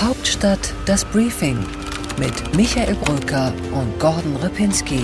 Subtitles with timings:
[0.00, 1.58] Hauptstadt das Briefing
[2.18, 5.00] mit Michael Brücker und Gordon Ripinski.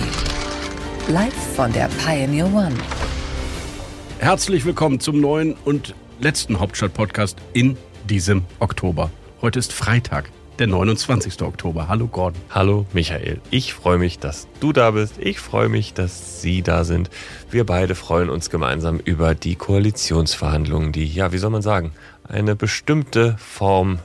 [1.07, 2.75] Live von der Pioneer One.
[4.19, 7.75] Herzlich willkommen zum neuen und letzten Hauptstadt-Podcast in
[8.07, 9.09] diesem Oktober.
[9.41, 10.29] Heute ist Freitag,
[10.59, 11.41] der 29.
[11.41, 11.87] Oktober.
[11.87, 12.39] Hallo Gordon.
[12.51, 13.41] Hallo Michael.
[13.49, 15.15] Ich freue mich, dass du da bist.
[15.17, 17.09] Ich freue mich, dass Sie da sind.
[17.49, 21.93] Wir beide freuen uns gemeinsam über die Koalitionsverhandlungen, die, ja, wie soll man sagen,
[22.27, 23.97] eine bestimmte Form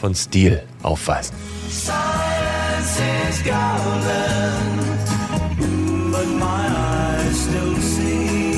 [0.00, 1.36] von Stil aufweisen.
[1.68, 2.98] Silence
[3.28, 4.80] is golden,
[6.10, 8.54] but my eyes still see.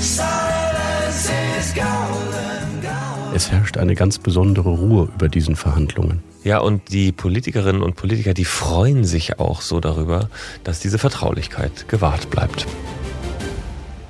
[0.00, 3.34] Silence is golden, golden.
[3.34, 6.22] Es herrscht eine ganz besondere Ruhe über diesen Verhandlungen.
[6.42, 10.30] Ja, und die Politikerinnen und Politiker, die freuen sich auch so darüber,
[10.64, 12.66] dass diese Vertraulichkeit gewahrt bleibt.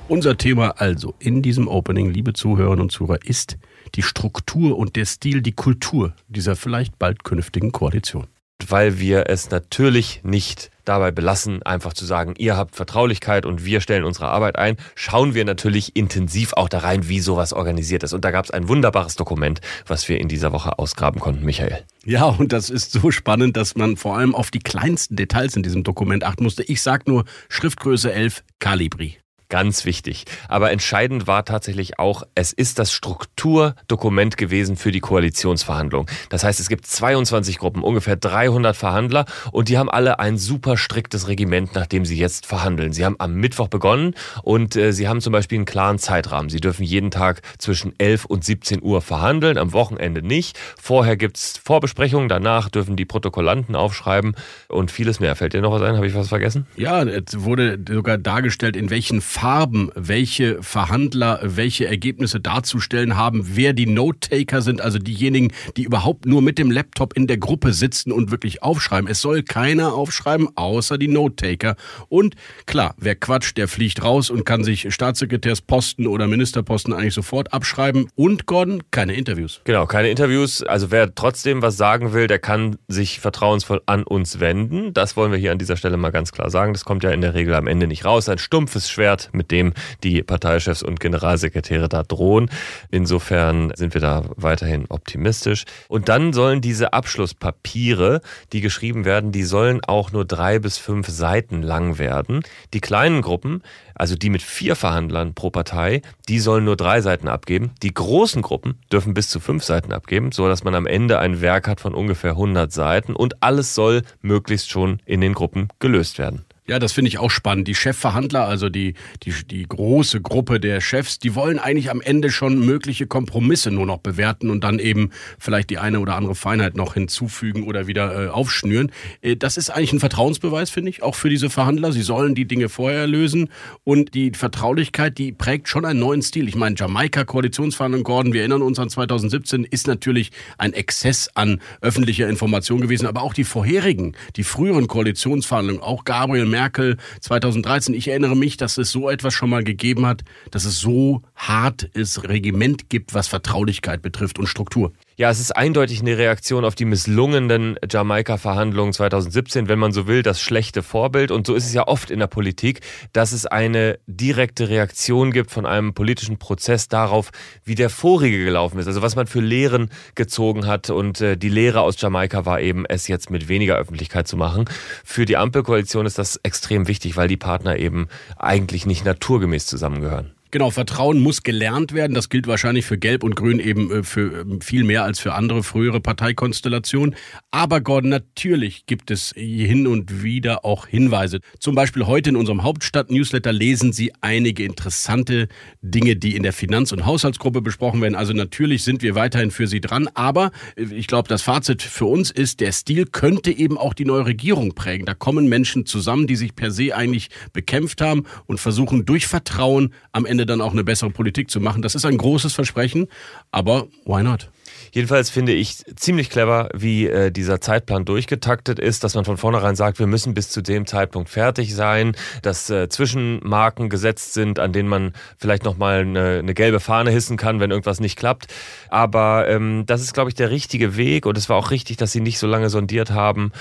[0.08, 3.56] Unser Thema also in diesem Opening, liebe Zuhörerinnen und Zuhörer, ist
[3.94, 8.26] die Struktur und der Stil, die Kultur dieser vielleicht bald künftigen Koalition.
[8.66, 13.80] Weil wir es natürlich nicht dabei belassen, einfach zu sagen, ihr habt Vertraulichkeit und wir
[13.80, 18.14] stellen unsere Arbeit ein, schauen wir natürlich intensiv auch da rein, wie sowas organisiert ist.
[18.14, 21.84] Und da gab es ein wunderbares Dokument, was wir in dieser Woche ausgraben konnten, Michael.
[22.04, 25.62] Ja, und das ist so spannend, dass man vor allem auf die kleinsten Details in
[25.62, 26.62] diesem Dokument achten musste.
[26.62, 29.18] Ich sag nur Schriftgröße 11 Calibri.
[29.48, 30.24] Ganz wichtig.
[30.48, 36.08] Aber entscheidend war tatsächlich auch, es ist das Strukturdokument gewesen für die Koalitionsverhandlungen.
[36.30, 40.76] Das heißt, es gibt 22 Gruppen, ungefähr 300 Verhandler und die haben alle ein super
[40.76, 42.92] striktes Regiment, nach dem sie jetzt verhandeln.
[42.92, 46.50] Sie haben am Mittwoch begonnen und äh, sie haben zum Beispiel einen klaren Zeitrahmen.
[46.50, 50.58] Sie dürfen jeden Tag zwischen 11 und 17 Uhr verhandeln, am Wochenende nicht.
[50.76, 54.34] Vorher gibt's Vorbesprechungen, danach dürfen die Protokollanten aufschreiben
[54.66, 55.36] und vieles mehr.
[55.36, 55.94] Fällt dir noch was ein?
[55.94, 56.66] Habe ich was vergessen?
[56.76, 63.74] Ja, es wurde sogar dargestellt, in welchen Farben, welche Verhandler welche Ergebnisse darzustellen haben, wer
[63.74, 68.12] die Note-Taker sind, also diejenigen, die überhaupt nur mit dem Laptop in der Gruppe sitzen
[68.12, 69.10] und wirklich aufschreiben.
[69.10, 71.76] Es soll keiner aufschreiben, außer die Note-Taker.
[72.08, 72.34] Und
[72.64, 78.08] klar, wer quatscht, der fliegt raus und kann sich Staatssekretärsposten oder Ministerposten eigentlich sofort abschreiben.
[78.14, 79.60] Und Gordon, keine Interviews.
[79.64, 80.62] Genau, keine Interviews.
[80.62, 84.94] Also wer trotzdem was sagen will, der kann sich vertrauensvoll an uns wenden.
[84.94, 86.72] Das wollen wir hier an dieser Stelle mal ganz klar sagen.
[86.72, 88.30] Das kommt ja in der Regel am Ende nicht raus.
[88.30, 89.72] Ein stumpfes Schwert mit dem
[90.02, 92.50] die Parteichefs und Generalsekretäre da drohen.
[92.90, 95.64] Insofern sind wir da weiterhin optimistisch.
[95.88, 98.20] Und dann sollen diese Abschlusspapiere,
[98.52, 102.42] die geschrieben werden, die sollen auch nur drei bis fünf Seiten lang werden.
[102.72, 103.62] Die kleinen Gruppen,
[103.94, 107.72] also die mit vier Verhandlern pro Partei, die sollen nur drei Seiten abgeben.
[107.82, 111.40] Die großen Gruppen dürfen bis zu fünf Seiten abgeben, so dass man am Ende ein
[111.40, 116.18] Werk hat von ungefähr 100 Seiten und alles soll möglichst schon in den Gruppen gelöst
[116.18, 116.45] werden.
[116.68, 117.68] Ja, das finde ich auch spannend.
[117.68, 122.32] Die Chefverhandler, also die, die, die große Gruppe der Chefs, die wollen eigentlich am Ende
[122.32, 126.76] schon mögliche Kompromisse nur noch bewerten und dann eben vielleicht die eine oder andere Feinheit
[126.76, 128.90] noch hinzufügen oder wieder äh, aufschnüren.
[129.22, 131.92] Äh, das ist eigentlich ein Vertrauensbeweis, finde ich, auch für diese Verhandler.
[131.92, 133.48] Sie sollen die Dinge vorher lösen
[133.84, 136.48] und die Vertraulichkeit, die prägt schon einen neuen Stil.
[136.48, 142.28] Ich meine, Jamaika-Koalitionsverhandlungen, Gordon, wir erinnern uns an 2017, ist natürlich ein Exzess an öffentlicher
[142.28, 147.92] Information gewesen, aber auch die vorherigen, die früheren Koalitionsverhandlungen, auch Gabriel Merkel 2013.
[147.92, 152.26] Ich erinnere mich, dass es so etwas schon mal gegeben hat, dass es so hartes
[152.26, 154.92] Regiment gibt, was Vertraulichkeit betrifft und Struktur.
[155.18, 160.22] Ja, es ist eindeutig eine Reaktion auf die misslungenen Jamaika-Verhandlungen 2017, wenn man so will,
[160.22, 161.30] das schlechte Vorbild.
[161.30, 162.80] Und so ist es ja oft in der Politik,
[163.14, 167.30] dass es eine direkte Reaktion gibt von einem politischen Prozess darauf,
[167.64, 168.88] wie der vorige gelaufen ist.
[168.88, 170.90] Also was man für Lehren gezogen hat.
[170.90, 174.66] Und äh, die Lehre aus Jamaika war eben, es jetzt mit weniger Öffentlichkeit zu machen.
[175.02, 180.35] Für die Ampelkoalition ist das extrem wichtig, weil die Partner eben eigentlich nicht naturgemäß zusammengehören.
[180.56, 182.14] Genau, Vertrauen muss gelernt werden.
[182.14, 185.34] Das gilt wahrscheinlich für Gelb und Grün eben äh, für ähm, viel mehr als für
[185.34, 187.14] andere frühere Parteikonstellationen.
[187.50, 191.40] Aber Gordon, natürlich gibt es hin und wieder auch Hinweise.
[191.60, 195.48] Zum Beispiel heute in unserem Hauptstadt-Newsletter lesen Sie einige interessante
[195.82, 198.14] Dinge, die in der Finanz- und Haushaltsgruppe besprochen werden.
[198.14, 200.08] Also natürlich sind wir weiterhin für Sie dran.
[200.14, 204.06] Aber äh, ich glaube, das Fazit für uns ist, der Stil könnte eben auch die
[204.06, 205.04] neue Regierung prägen.
[205.04, 209.92] Da kommen Menschen zusammen, die sich per se eigentlich bekämpft haben und versuchen durch Vertrauen
[210.12, 211.82] am Ende Dann auch eine bessere Politik zu machen.
[211.82, 213.08] Das ist ein großes Versprechen,
[213.50, 214.50] aber why not?
[214.92, 219.76] Jedenfalls finde ich ziemlich clever, wie äh, dieser Zeitplan durchgetaktet ist, dass man von vornherein
[219.76, 224.72] sagt, wir müssen bis zu dem Zeitpunkt fertig sein, dass äh, Zwischenmarken gesetzt sind, an
[224.72, 228.46] denen man vielleicht nochmal eine, eine gelbe Fahne hissen kann, wenn irgendwas nicht klappt.
[228.88, 232.12] Aber ähm, das ist, glaube ich, der richtige Weg und es war auch richtig, dass
[232.12, 233.52] sie nicht so lange sondiert haben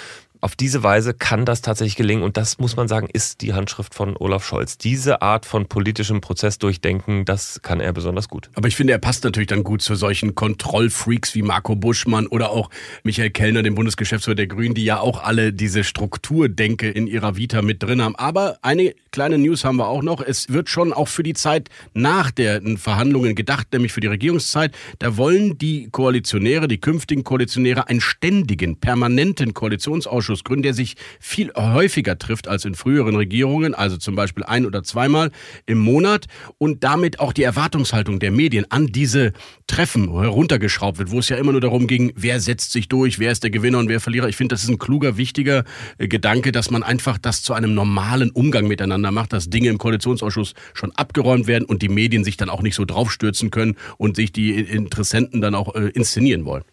[0.45, 3.95] auf diese Weise kann das tatsächlich gelingen und das muss man sagen, ist die Handschrift
[3.95, 4.77] von Olaf Scholz.
[4.77, 8.51] Diese Art von politischem Prozess durchdenken, das kann er besonders gut.
[8.53, 12.51] Aber ich finde, er passt natürlich dann gut zu solchen Kontrollfreaks wie Marco Buschmann oder
[12.51, 12.69] auch
[13.01, 17.63] Michael Kellner, dem Bundesgeschäftsführer der Grünen, die ja auch alle diese Strukturdenke in ihrer Vita
[17.63, 18.15] mit drin haben.
[18.15, 20.21] Aber eine kleine News haben wir auch noch.
[20.21, 24.75] Es wird schon auch für die Zeit nach den Verhandlungen gedacht, nämlich für die Regierungszeit.
[24.99, 31.51] Da wollen die Koalitionäre, die künftigen Koalitionäre einen ständigen, permanenten Koalitionsausschuss gründen, der sich viel
[31.55, 35.31] häufiger trifft als in früheren Regierungen, also zum Beispiel ein oder zweimal
[35.65, 36.25] im Monat
[36.57, 39.33] und damit auch die Erwartungshaltung der Medien an diese
[39.67, 43.31] Treffen heruntergeschraubt wird, wo es ja immer nur darum ging, wer setzt sich durch, wer
[43.31, 44.27] ist der Gewinner und wer Verlierer.
[44.27, 45.63] Ich finde, das ist ein kluger, wichtiger
[45.97, 49.77] äh, Gedanke, dass man einfach das zu einem normalen Umgang miteinander macht, dass Dinge im
[49.77, 54.15] Koalitionsausschuss schon abgeräumt werden und die Medien sich dann auch nicht so draufstürzen können und
[54.15, 56.63] sich die Interessenten dann auch äh, inszenieren wollen.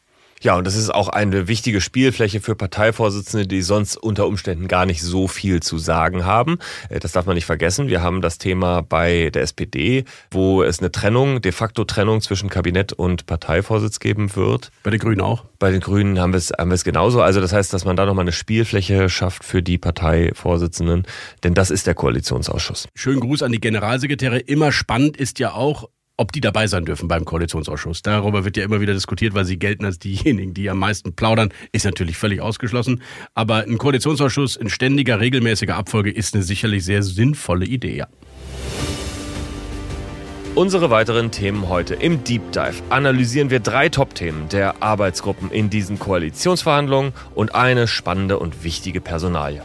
[0.43, 4.87] Ja, und das ist auch eine wichtige Spielfläche für Parteivorsitzende, die sonst unter Umständen gar
[4.87, 6.59] nicht so viel zu sagen haben.
[6.89, 7.87] Äh, das darf man nicht vergessen.
[7.87, 12.49] Wir haben das Thema bei der SPD, wo es eine Trennung, de facto Trennung zwischen
[12.49, 14.73] Kabinett und Parteivorsitz geben wird.
[14.83, 15.45] Bei den Grünen auch?
[15.61, 17.23] Bei den Grünen haben wir es, haben wir es genauso.
[17.23, 21.05] Also das heißt, dass man da nochmal eine Spielfläche schafft für die Parteivorsitzenden,
[21.45, 22.89] denn das ist der Koalitionsausschuss.
[22.97, 24.41] Schönen Gruß an die Generalsekretäre.
[24.41, 28.03] Immer spannend ist ja auch, ob die dabei sein dürfen beim Koalitionsausschuss.
[28.03, 31.53] Darüber wird ja immer wieder diskutiert, weil sie gelten als diejenigen, die am meisten plaudern.
[31.73, 33.03] Ist natürlich völlig ausgeschlossen.
[33.35, 38.09] Aber ein Koalitionsausschuss in ständiger, regelmäßiger Abfolge ist eine sicherlich sehr sinnvolle Idee, ja.
[40.55, 45.99] Unsere weiteren Themen heute im Deep Dive analysieren wir drei Top-Themen der Arbeitsgruppen in diesen
[45.99, 49.63] Koalitionsverhandlungen und eine spannende und wichtige Personalie.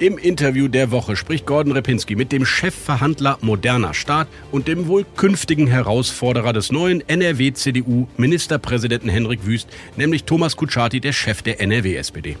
[0.00, 5.04] Im Interview der Woche spricht Gordon Repinski mit dem Chefverhandler Moderner Staat und dem wohl
[5.16, 9.66] künftigen Herausforderer des neuen NRW-CDU-Ministerpräsidenten Henrik Wüst,
[9.96, 12.36] nämlich Thomas Kutschaty, der Chef der NRW-SPD.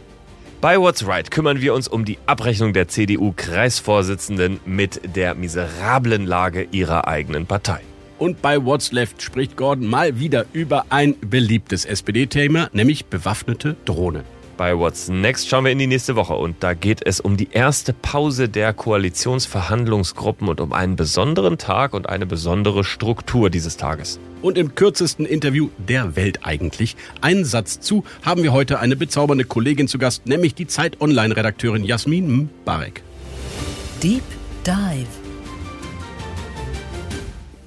[0.60, 6.68] Bei What's Right kümmern wir uns um die Abrechnung der CDU-Kreisvorsitzenden mit der miserablen Lage
[6.70, 7.80] ihrer eigenen Partei.
[8.20, 14.37] Und bei What's Left spricht Gordon mal wieder über ein beliebtes SPD-Thema, nämlich bewaffnete Drohnen.
[14.58, 17.48] Bei What's Next schauen wir in die nächste Woche und da geht es um die
[17.52, 24.18] erste Pause der Koalitionsverhandlungsgruppen und um einen besonderen Tag und eine besondere Struktur dieses Tages.
[24.42, 29.44] Und im kürzesten Interview der Welt eigentlich, einen Satz zu, haben wir heute eine bezaubernde
[29.44, 33.04] Kollegin zu Gast, nämlich die Zeit Online-Redakteurin Jasmin Barek.
[34.02, 34.24] Deep
[34.66, 35.06] Dive.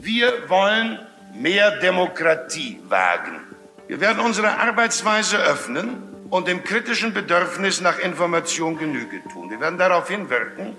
[0.02, 1.00] Wir wollen
[1.40, 3.40] mehr Demokratie wagen.
[3.88, 9.50] Wir werden unsere Arbeitsweise öffnen und dem kritischen Bedürfnis nach Information Genüge tun.
[9.52, 10.76] Wir werden darauf hinwirken,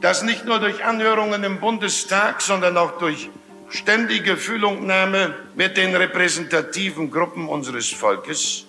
[0.00, 3.30] dass nicht nur durch Anhörungen im Bundestag, sondern auch durch
[3.68, 8.66] ständige Fühlungnahme mit den repräsentativen Gruppen unseres Volkes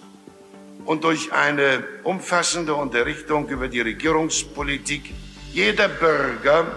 [0.85, 5.11] und durch eine umfassende Unterrichtung über die Regierungspolitik
[5.51, 6.67] jeder Bürger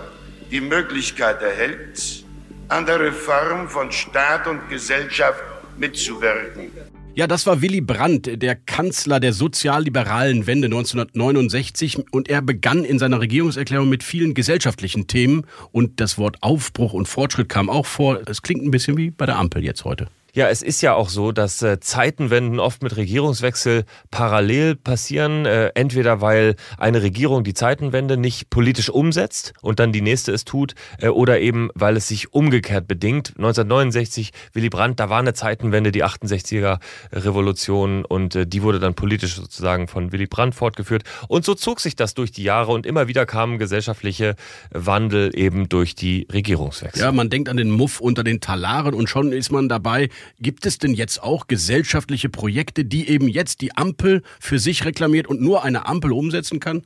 [0.50, 2.24] die Möglichkeit erhält,
[2.68, 5.42] an der Reform von Staat und Gesellschaft
[5.76, 6.72] mitzuwirken.
[7.20, 12.98] Ja, das war Willy Brandt, der Kanzler der sozialliberalen Wende 1969 und er begann in
[12.98, 18.20] seiner Regierungserklärung mit vielen gesellschaftlichen Themen und das Wort Aufbruch und Fortschritt kam auch vor.
[18.24, 20.06] Es klingt ein bisschen wie bei der Ampel jetzt heute.
[20.34, 25.46] Ja, es ist ja auch so, dass äh, Zeitenwenden oft mit Regierungswechsel parallel passieren.
[25.46, 30.44] Äh, entweder weil eine Regierung die Zeitenwende nicht politisch umsetzt und dann die nächste es
[30.44, 33.34] tut, äh, oder eben weil es sich umgekehrt bedingt.
[33.36, 36.78] 1969, Willy Brandt, da war eine Zeitenwende, die 68er
[37.12, 41.04] Revolution und äh, die wurde dann politisch sozusagen von Willy Brandt fortgeführt.
[41.28, 44.36] Und so zog sich das durch die Jahre und immer wieder kamen gesellschaftliche
[44.70, 47.02] Wandel eben durch die Regierungswechsel.
[47.02, 50.08] Ja, man denkt an den Muff unter den Talaren und schon ist man dabei,
[50.40, 55.26] Gibt es denn jetzt auch gesellschaftliche Projekte, die eben jetzt die Ampel für sich reklamiert
[55.26, 56.82] und nur eine Ampel umsetzen kann?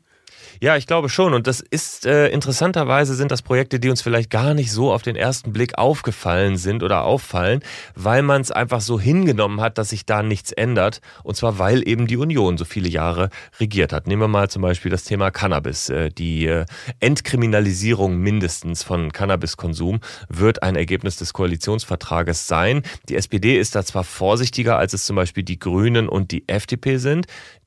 [0.61, 1.34] Ja, ich glaube schon.
[1.34, 5.02] Und das ist äh, interessanterweise sind das Projekte, die uns vielleicht gar nicht so auf
[5.02, 7.61] den ersten Blick aufgefallen sind oder auffallen,
[7.94, 11.00] weil man es einfach so hingenommen hat, dass sich da nichts ändert.
[11.23, 14.06] Und zwar, weil eben die Union so viele Jahre regiert hat.
[14.06, 15.88] Nehmen wir mal zum Beispiel das Thema Cannabis.
[15.88, 16.64] Äh, die äh,
[17.00, 22.82] Entkriminalisierung mindestens von Cannabiskonsum wird ein Ergebnis des Koalitionsvertrages sein.
[23.08, 26.99] Die SPD ist da zwar vorsichtiger, als es zum Beispiel die Grünen und die FDP
[26.99, 27.26] sind.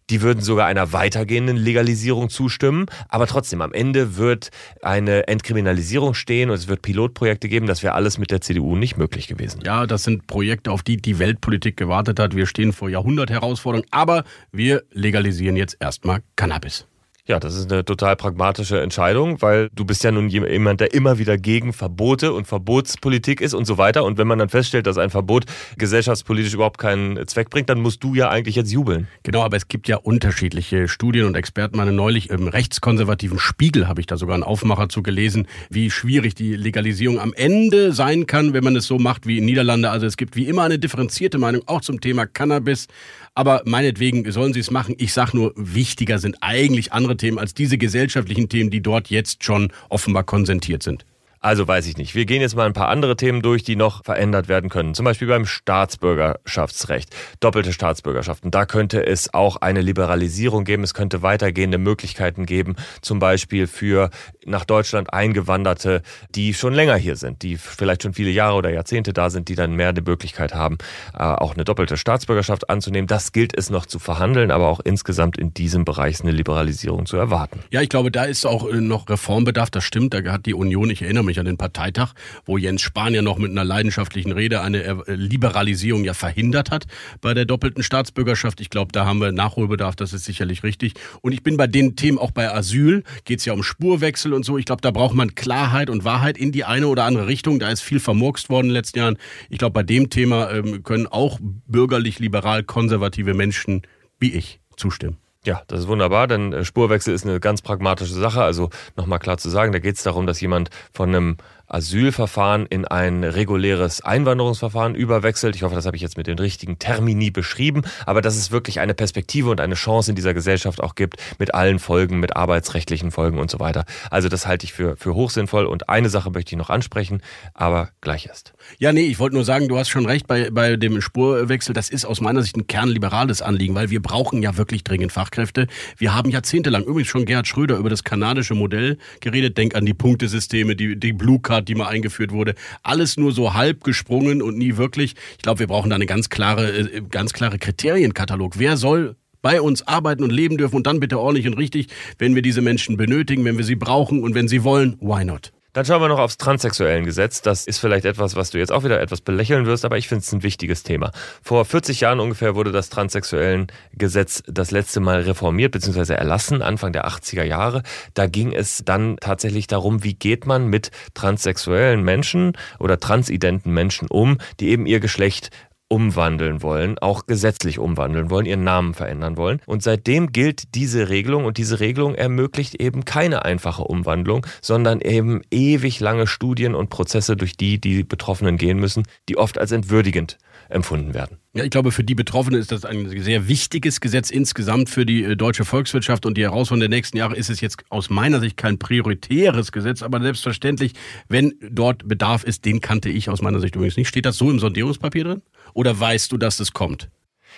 [0.09, 2.85] Die würden sogar einer weitergehenden Legalisierung zustimmen.
[3.09, 7.67] Aber trotzdem, am Ende wird eine Entkriminalisierung stehen und es wird Pilotprojekte geben.
[7.67, 9.61] Das wäre alles mit der CDU nicht möglich gewesen.
[9.65, 12.35] Ja, das sind Projekte, auf die die Weltpolitik gewartet hat.
[12.35, 16.87] Wir stehen vor Jahrhundertherausforderungen, aber wir legalisieren jetzt erstmal Cannabis.
[17.27, 21.17] Ja, das ist eine total pragmatische Entscheidung, weil du bist ja nun jemand, der immer
[21.17, 24.05] wieder gegen Verbote und Verbotspolitik ist und so weiter.
[24.05, 25.43] Und wenn man dann feststellt, dass ein Verbot
[25.77, 29.09] gesellschaftspolitisch überhaupt keinen Zweck bringt, dann musst du ja eigentlich jetzt jubeln.
[29.23, 31.75] Genau, aber es gibt ja unterschiedliche Studien und Experten.
[31.75, 36.33] Meine neulich im rechtskonservativen Spiegel habe ich da sogar einen Aufmacher zu gelesen, wie schwierig
[36.33, 39.89] die Legalisierung am Ende sein kann, wenn man es so macht wie in Niederlande.
[39.89, 42.87] Also es gibt wie immer eine differenzierte Meinung auch zum Thema Cannabis.
[43.37, 44.95] Aber meinetwegen sollen sie es machen.
[44.97, 49.43] Ich sage nur, wichtiger sind eigentlich andere Themen als diese gesellschaftlichen Themen, die dort jetzt
[49.43, 51.05] schon offenbar konsentiert sind.
[51.39, 52.15] Also weiß ich nicht.
[52.15, 54.95] Wir gehen jetzt mal ein paar andere Themen durch, die noch verändert werden können.
[54.95, 57.15] Zum Beispiel beim Staatsbürgerschaftsrecht.
[57.39, 58.49] Doppelte Staatsbürgerschaften.
[58.49, 60.83] Da könnte es auch eine Liberalisierung geben.
[60.83, 62.75] Es könnte weitergehende Möglichkeiten geben.
[63.01, 64.09] Zum Beispiel für
[64.47, 66.01] nach Deutschland Eingewanderte,
[66.33, 69.55] die schon länger hier sind, die vielleicht schon viele Jahre oder Jahrzehnte da sind, die
[69.55, 70.77] dann mehr die Möglichkeit haben,
[71.13, 73.07] äh, auch eine doppelte Staatsbürgerschaft anzunehmen.
[73.07, 77.17] Das gilt es noch zu verhandeln, aber auch insgesamt in diesem Bereich eine Liberalisierung zu
[77.17, 77.59] erwarten.
[77.71, 79.69] Ja, ich glaube, da ist auch äh, noch Reformbedarf.
[79.69, 80.13] Das stimmt.
[80.13, 82.13] Da hat die Union, ich erinnere mich an den Parteitag,
[82.45, 86.85] wo Jens Spahn ja noch mit einer leidenschaftlichen Rede eine äh, Liberalisierung ja verhindert hat
[87.21, 88.61] bei der doppelten Staatsbürgerschaft.
[88.61, 90.93] Ich glaube, da haben wir Nachholbedarf, das ist sicherlich richtig.
[91.21, 94.43] Und ich bin bei den Themen auch bei Asyl, geht es ja um Spurwechsel und
[94.43, 94.57] so.
[94.57, 97.59] Ich glaube, da braucht man Klarheit und Wahrheit in die eine oder andere Richtung.
[97.59, 99.17] Da ist viel vermurkst worden in den letzten Jahren.
[99.49, 103.81] Ich glaube, bei dem Thema ähm, können auch bürgerlich-liberal konservative Menschen
[104.19, 105.17] wie ich zustimmen.
[105.45, 108.43] Ja, das ist wunderbar, denn äh, Spurwechsel ist eine ganz pragmatische Sache.
[108.43, 111.37] Also nochmal klar zu sagen, da geht es darum, dass jemand von einem
[111.67, 115.55] Asylverfahren in ein reguläres Einwanderungsverfahren überwechselt.
[115.55, 118.79] Ich hoffe, das habe ich jetzt mit den richtigen Termini beschrieben, aber dass es wirklich
[118.79, 123.11] eine Perspektive und eine Chance in dieser Gesellschaft auch gibt, mit allen Folgen, mit arbeitsrechtlichen
[123.11, 123.85] Folgen und so weiter.
[124.09, 127.21] Also das halte ich für, für hochsinnvoll und eine Sache möchte ich noch ansprechen,
[127.53, 128.53] aber gleich erst.
[128.79, 131.73] Ja, nee, ich wollte nur sagen, du hast schon recht bei, bei dem Spurwechsel.
[131.73, 135.67] Das ist aus meiner Sicht ein kernliberales Anliegen, weil wir brauchen ja wirklich dringend Fachkräfte.
[135.97, 139.57] Wir haben jahrzehntelang übrigens schon Gerhard Schröder über das kanadische Modell geredet.
[139.57, 142.55] Denk an die Punktesysteme, die, die Blue Card Card, die mal eingeführt wurde.
[142.83, 145.15] Alles nur so halb gesprungen und nie wirklich.
[145.37, 148.59] Ich glaube, wir brauchen da eine ganz klare, äh, ganz klare Kriterienkatalog.
[148.59, 151.87] Wer soll bei uns arbeiten und leben dürfen und dann bitte ordentlich und richtig,
[152.17, 155.51] wenn wir diese Menschen benötigen, wenn wir sie brauchen und wenn sie wollen, why not?
[155.77, 157.43] Dann schauen wir noch aufs transsexuellen Gesetz.
[157.43, 160.23] Das ist vielleicht etwas, was du jetzt auch wieder etwas belächeln wirst, aber ich finde
[160.23, 161.11] es ein wichtiges Thema.
[161.43, 166.15] Vor 40 Jahren ungefähr wurde das transsexuellen Gesetz das letzte Mal reformiert bzw.
[166.15, 167.83] erlassen, Anfang der 80er Jahre.
[168.15, 174.07] Da ging es dann tatsächlich darum, wie geht man mit transsexuellen Menschen oder transidenten Menschen
[174.07, 175.51] um, die eben ihr Geschlecht
[175.89, 179.61] umwandeln wollen, auch gesetzlich umwandeln wollen, ihren Namen verändern wollen.
[179.65, 185.41] Und seitdem gilt diese Regelung und diese Regelung ermöglicht eben keine einfache Umwandlung, sondern eben
[185.49, 190.37] ewig lange Studien und Prozesse, durch die die Betroffenen gehen müssen, die oft als entwürdigend
[190.69, 191.37] empfunden werden.
[191.53, 195.23] Ja, ich glaube, für die Betroffenen ist das ein sehr wichtiges Gesetz insgesamt für die
[195.23, 198.57] äh, deutsche Volkswirtschaft und die Herausforderung der nächsten Jahre ist es jetzt aus meiner Sicht
[198.57, 200.93] kein prioritäres Gesetz, aber selbstverständlich,
[201.27, 204.07] wenn dort Bedarf ist, den kannte ich aus meiner Sicht übrigens nicht.
[204.07, 205.41] Steht das so im Sondierungspapier drin?
[205.73, 207.09] Oder weißt du, dass es kommt?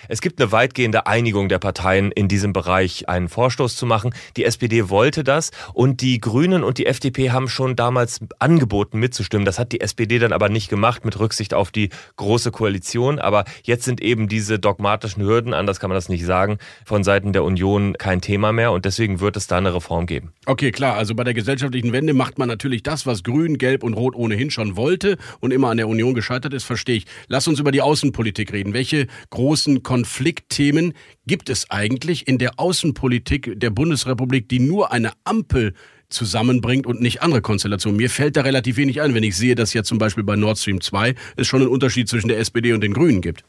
[0.08, 4.14] Es gibt eine weitgehende Einigung der Parteien in diesem Bereich, einen Vorstoß zu machen.
[4.36, 9.44] Die SPD wollte das und die Grünen und die FDP haben schon damals angeboten mitzustimmen.
[9.44, 13.18] Das hat die SPD dann aber nicht gemacht mit Rücksicht auf die große Koalition.
[13.18, 17.32] Aber jetzt sind eben diese dogmatischen Hürden, anders kann man das nicht sagen, von Seiten
[17.32, 20.32] der Union kein Thema mehr und deswegen wird es da eine Reform geben.
[20.46, 20.96] Okay, klar.
[20.96, 24.50] Also bei der gesellschaftlichen Wende macht man natürlich das, was Grün, Gelb und Rot ohnehin
[24.50, 27.06] schon wollte und immer an der Union gescheitert ist, verstehe ich.
[27.28, 28.72] Lass uns über die Außenpolitik reden.
[28.72, 30.94] Welche großen Konfliktthemen
[31.26, 35.74] gibt es eigentlich in der Außenpolitik der Bundesrepublik, die nur eine Ampel
[36.08, 37.96] zusammenbringt und nicht andere Konstellationen.
[37.96, 40.58] Mir fällt da relativ wenig ein, wenn ich sehe, dass ja zum Beispiel bei Nord
[40.58, 43.42] Stream 2 es schon einen Unterschied zwischen der SPD und den Grünen gibt.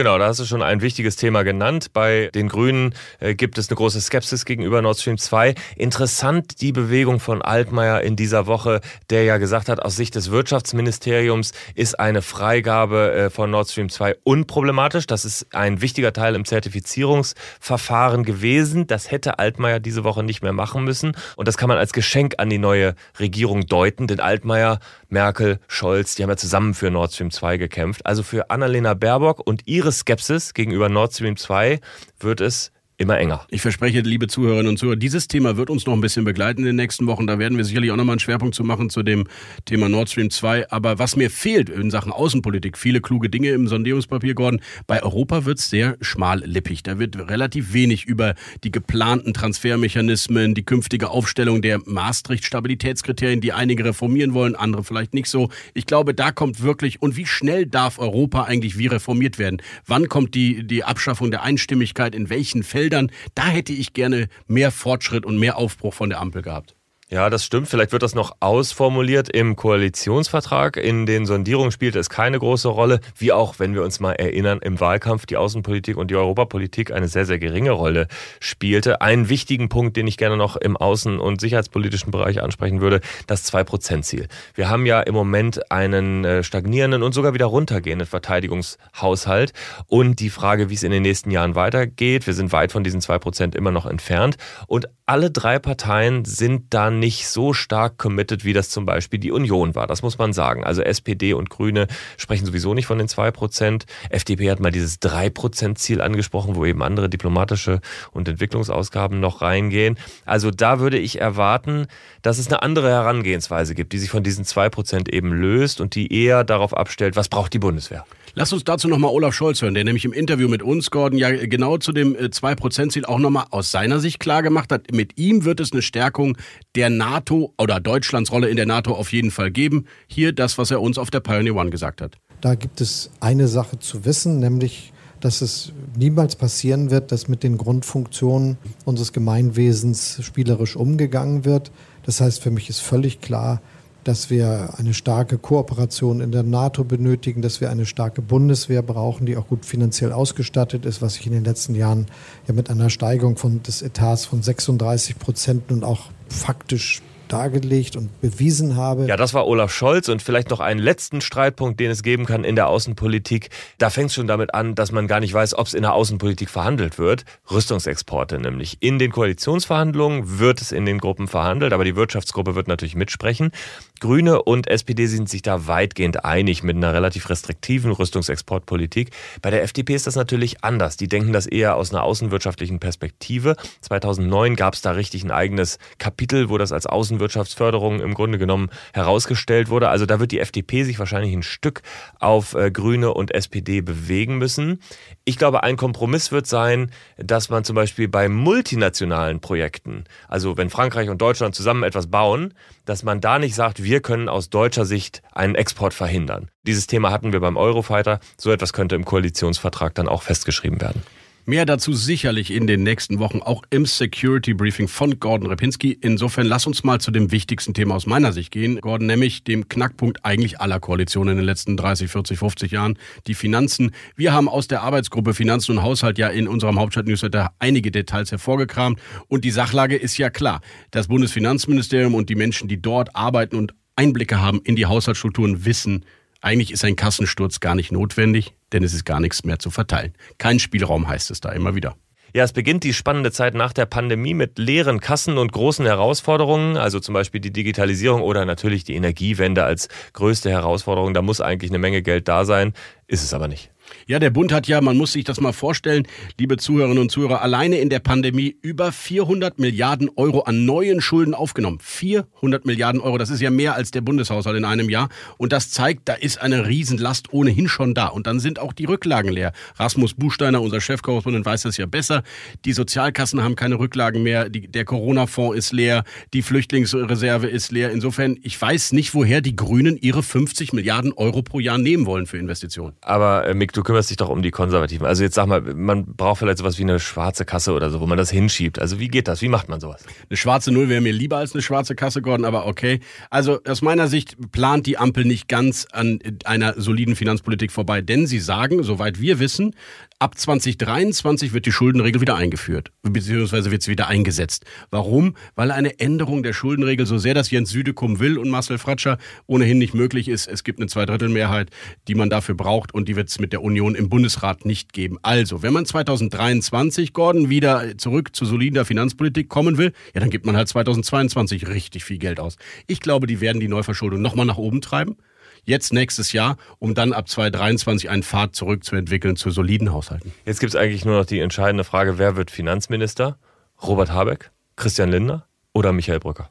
[0.00, 1.92] Genau, da hast du schon ein wichtiges Thema genannt.
[1.92, 5.54] Bei den Grünen äh, gibt es eine große Skepsis gegenüber Nord Stream 2.
[5.76, 8.80] Interessant die Bewegung von Altmaier in dieser Woche,
[9.10, 13.90] der ja gesagt hat, aus Sicht des Wirtschaftsministeriums ist eine Freigabe äh, von Nord Stream
[13.90, 15.06] 2 unproblematisch.
[15.06, 18.86] Das ist ein wichtiger Teil im Zertifizierungsverfahren gewesen.
[18.86, 21.12] Das hätte Altmaier diese Woche nicht mehr machen müssen.
[21.36, 24.80] Und das kann man als Geschenk an die neue Regierung deuten, denn Altmaier,
[25.10, 28.06] Merkel, Scholz, die haben ja zusammen für Nord Stream 2 gekämpft.
[28.06, 31.80] Also für Annalena Baerbock und ihre Skepsis gegenüber Nord Stream 2
[32.20, 33.46] wird es immer enger.
[33.48, 36.66] Ich verspreche, liebe Zuhörerinnen und Zuhörer, dieses Thema wird uns noch ein bisschen begleiten in
[36.66, 37.26] den nächsten Wochen.
[37.26, 39.26] Da werden wir sicherlich auch nochmal einen Schwerpunkt zu machen zu dem
[39.64, 40.70] Thema Nord Stream 2.
[40.70, 45.46] Aber was mir fehlt in Sachen Außenpolitik, viele kluge Dinge im Sondierungspapier, Gordon, bei Europa
[45.46, 46.82] wird es sehr schmallippig.
[46.82, 53.86] Da wird relativ wenig über die geplanten Transfermechanismen, die künftige Aufstellung der Maastricht-Stabilitätskriterien, die einige
[53.86, 55.48] reformieren wollen, andere vielleicht nicht so.
[55.72, 59.62] Ich glaube, da kommt wirklich, und wie schnell darf Europa eigentlich wie reformiert werden?
[59.86, 62.14] Wann kommt die, die Abschaffung der Einstimmigkeit?
[62.14, 62.89] In welchen Fällen?
[62.90, 66.74] Geldern, da hätte ich gerne mehr Fortschritt und mehr Aufbruch von der Ampel gehabt.
[67.12, 67.66] Ja, das stimmt.
[67.66, 70.76] Vielleicht wird das noch ausformuliert im Koalitionsvertrag.
[70.76, 74.60] In den Sondierungen spielte es keine große Rolle, wie auch, wenn wir uns mal erinnern,
[74.62, 78.06] im Wahlkampf die Außenpolitik und die Europapolitik eine sehr, sehr geringe Rolle
[78.38, 79.00] spielte.
[79.00, 83.42] Einen wichtigen Punkt, den ich gerne noch im außen- und sicherheitspolitischen Bereich ansprechen würde, das
[83.42, 84.28] Zwei-Prozent-Ziel.
[84.54, 89.52] Wir haben ja im Moment einen äh, stagnierenden und sogar wieder runtergehenden Verteidigungshaushalt
[89.88, 92.28] und die Frage, wie es in den nächsten Jahren weitergeht.
[92.28, 94.36] Wir sind weit von diesen zwei Prozent immer noch entfernt
[94.68, 99.32] und alle drei Parteien sind dann nicht so stark committed, wie das zum Beispiel die
[99.32, 99.88] Union war.
[99.88, 100.62] Das muss man sagen.
[100.62, 103.82] Also SPD und Grüne sprechen sowieso nicht von den 2%.
[104.10, 107.80] FDP hat mal dieses 3%-Ziel angesprochen, wo eben andere diplomatische
[108.12, 109.98] und Entwicklungsausgaben noch reingehen.
[110.24, 111.86] Also da würde ich erwarten,
[112.22, 116.12] dass es eine andere Herangehensweise gibt, die sich von diesen 2% eben löst und die
[116.12, 118.04] eher darauf abstellt, was braucht die Bundeswehr.
[118.40, 121.30] Lass uns dazu nochmal Olaf Scholz hören, der nämlich im Interview mit uns, Gordon, ja
[121.30, 124.94] genau zu dem 2%-Ziel äh, auch nochmal aus seiner Sicht klar gemacht hat.
[124.94, 126.38] Mit ihm wird es eine Stärkung
[126.74, 129.84] der NATO oder Deutschlands Rolle in der NATO auf jeden Fall geben.
[130.06, 132.16] Hier das, was er uns auf der Pioneer One gesagt hat.
[132.40, 137.42] Da gibt es eine Sache zu wissen, nämlich dass es niemals passieren wird, dass mit
[137.42, 138.56] den Grundfunktionen
[138.86, 141.70] unseres Gemeinwesens spielerisch umgegangen wird.
[142.04, 143.60] Das heißt, für mich ist völlig klar,
[144.04, 149.26] dass wir eine starke Kooperation in der NATO benötigen, dass wir eine starke Bundeswehr brauchen,
[149.26, 152.06] die auch gut finanziell ausgestattet ist, was sich in den letzten Jahren
[152.46, 158.20] ja mit einer Steigerung von, des Etats von 36 Prozent nun auch faktisch dargelegt und
[158.20, 159.06] bewiesen habe.
[159.06, 162.44] Ja, das war Olaf Scholz und vielleicht noch einen letzten Streitpunkt, den es geben kann
[162.44, 163.50] in der Außenpolitik.
[163.78, 165.94] Da fängt es schon damit an, dass man gar nicht weiß, ob es in der
[165.94, 167.24] Außenpolitik verhandelt wird.
[167.50, 168.78] Rüstungsexporte nämlich.
[168.80, 173.52] In den Koalitionsverhandlungen wird es in den Gruppen verhandelt, aber die Wirtschaftsgruppe wird natürlich mitsprechen.
[174.00, 179.10] Grüne und SPD sind sich da weitgehend einig mit einer relativ restriktiven Rüstungsexportpolitik.
[179.42, 180.96] Bei der FDP ist das natürlich anders.
[180.96, 183.56] Die denken das eher aus einer außenwirtschaftlichen Perspektive.
[183.82, 188.70] 2009 gab es da richtig ein eigenes Kapitel, wo das als Außenwirtschaftsförderung im Grunde genommen
[188.94, 189.90] herausgestellt wurde.
[189.90, 191.82] Also da wird die FDP sich wahrscheinlich ein Stück
[192.18, 194.80] auf äh, Grüne und SPD bewegen müssen.
[195.24, 200.70] Ich glaube, ein Kompromiss wird sein, dass man zum Beispiel bei multinationalen Projekten, also wenn
[200.70, 202.54] Frankreich und Deutschland zusammen etwas bauen,
[202.86, 206.48] dass man da nicht sagt, wir können aus deutscher Sicht einen Export verhindern.
[206.64, 208.20] Dieses Thema hatten wir beim Eurofighter.
[208.36, 211.02] So etwas könnte im Koalitionsvertrag dann auch festgeschrieben werden.
[211.46, 215.98] Mehr dazu sicherlich in den nächsten Wochen, auch im Security Briefing von Gordon Repinski.
[216.00, 219.68] Insofern lass uns mal zu dem wichtigsten Thema aus meiner Sicht gehen, Gordon, nämlich dem
[219.68, 223.92] Knackpunkt eigentlich aller Koalitionen in den letzten 30, 40, 50 Jahren, die Finanzen.
[224.14, 229.00] Wir haben aus der Arbeitsgruppe Finanzen und Haushalt ja in unserem Hauptstadt-Newsletter einige Details hervorgekramt
[229.26, 230.60] und die Sachlage ist ja klar.
[230.90, 236.06] Das Bundesfinanzministerium und die Menschen, die dort arbeiten und Einblicke haben in die Haushaltsstrukturen, wissen,
[236.40, 240.14] eigentlich ist ein Kassensturz gar nicht notwendig, denn es ist gar nichts mehr zu verteilen.
[240.38, 241.96] Kein Spielraum heißt es da immer wieder.
[242.32, 246.78] Ja, es beginnt die spannende Zeit nach der Pandemie mit leeren Kassen und großen Herausforderungen,
[246.78, 251.12] also zum Beispiel die Digitalisierung oder natürlich die Energiewende als größte Herausforderung.
[251.12, 252.72] Da muss eigentlich eine Menge Geld da sein,
[253.06, 253.70] ist es aber nicht.
[254.06, 256.06] Ja, der Bund hat ja, man muss sich das mal vorstellen,
[256.38, 261.34] liebe Zuhörerinnen und Zuhörer, alleine in der Pandemie über 400 Milliarden Euro an neuen Schulden
[261.34, 261.78] aufgenommen.
[261.80, 265.08] 400 Milliarden Euro, das ist ja mehr als der Bundeshaushalt in einem Jahr.
[265.38, 268.06] Und das zeigt, da ist eine Riesenlast ohnehin schon da.
[268.06, 269.52] Und dann sind auch die Rücklagen leer.
[269.76, 272.22] Rasmus Buchsteiner, unser Chefkorrespondent, weiß das ja besser.
[272.64, 274.48] Die Sozialkassen haben keine Rücklagen mehr.
[274.48, 276.04] Die, der Corona-Fonds ist leer.
[276.32, 277.90] Die Flüchtlingsreserve ist leer.
[277.90, 282.26] Insofern, ich weiß nicht, woher die Grünen ihre 50 Milliarden Euro pro Jahr nehmen wollen
[282.26, 282.94] für Investitionen.
[283.00, 285.06] Aber äh, Mick, du kümmerst dich doch um die Konservativen.
[285.06, 288.06] Also jetzt sag mal, man braucht vielleicht sowas wie eine schwarze Kasse oder so, wo
[288.06, 288.78] man das hinschiebt.
[288.78, 289.40] Also wie geht das?
[289.40, 290.04] Wie macht man sowas?
[290.28, 293.00] Eine schwarze Null wäre mir lieber als eine schwarze Kasse, Gordon, aber okay.
[293.30, 298.26] Also aus meiner Sicht plant die Ampel nicht ganz an einer soliden Finanzpolitik vorbei, denn
[298.26, 299.74] sie sagen, soweit wir wissen,
[300.20, 304.66] ab 2023 wird die Schuldenregel wieder eingeführt, beziehungsweise wird sie wieder eingesetzt.
[304.90, 305.34] Warum?
[305.54, 309.78] Weil eine Änderung der Schuldenregel, so sehr das Jens Südekum will und Marcel Fratscher, ohnehin
[309.78, 310.46] nicht möglich ist.
[310.46, 311.70] Es gibt eine Zweidrittelmehrheit,
[312.06, 315.16] die man dafür braucht und die wird es mit der Union im Bundesrat nicht geben.
[315.22, 320.44] Also, wenn man 2023, Gordon, wieder zurück zu solider Finanzpolitik kommen will, ja, dann gibt
[320.44, 322.56] man halt 2022 richtig viel Geld aus.
[322.86, 325.16] Ich glaube, die werden die Neuverschuldung nochmal nach oben treiben
[325.64, 330.32] jetzt nächstes Jahr, um dann ab 2023 einen Pfad zurückzuentwickeln zu soliden Haushalten.
[330.44, 333.38] Jetzt gibt es eigentlich nur noch die entscheidende Frage, wer wird Finanzminister?
[333.82, 336.50] Robert Habeck, Christian Lindner oder Michael Brücker?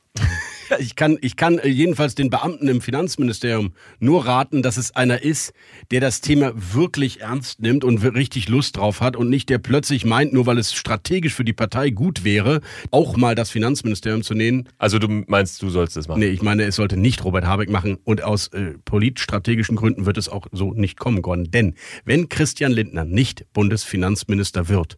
[0.79, 5.53] Ich kann, ich kann jedenfalls den Beamten im Finanzministerium nur raten, dass es einer ist,
[5.91, 10.05] der das Thema wirklich ernst nimmt und richtig Lust drauf hat und nicht der plötzlich
[10.05, 14.33] meint, nur weil es strategisch für die Partei gut wäre, auch mal das Finanzministerium zu
[14.33, 14.67] nehmen.
[14.77, 16.19] Also du meinst, du sollst es machen?
[16.19, 20.17] Nee, ich meine, es sollte nicht Robert Habeck machen und aus äh, politstrategischen Gründen wird
[20.17, 21.51] es auch so nicht kommen, Gordon.
[21.51, 24.97] Denn wenn Christian Lindner nicht Bundesfinanzminister wird,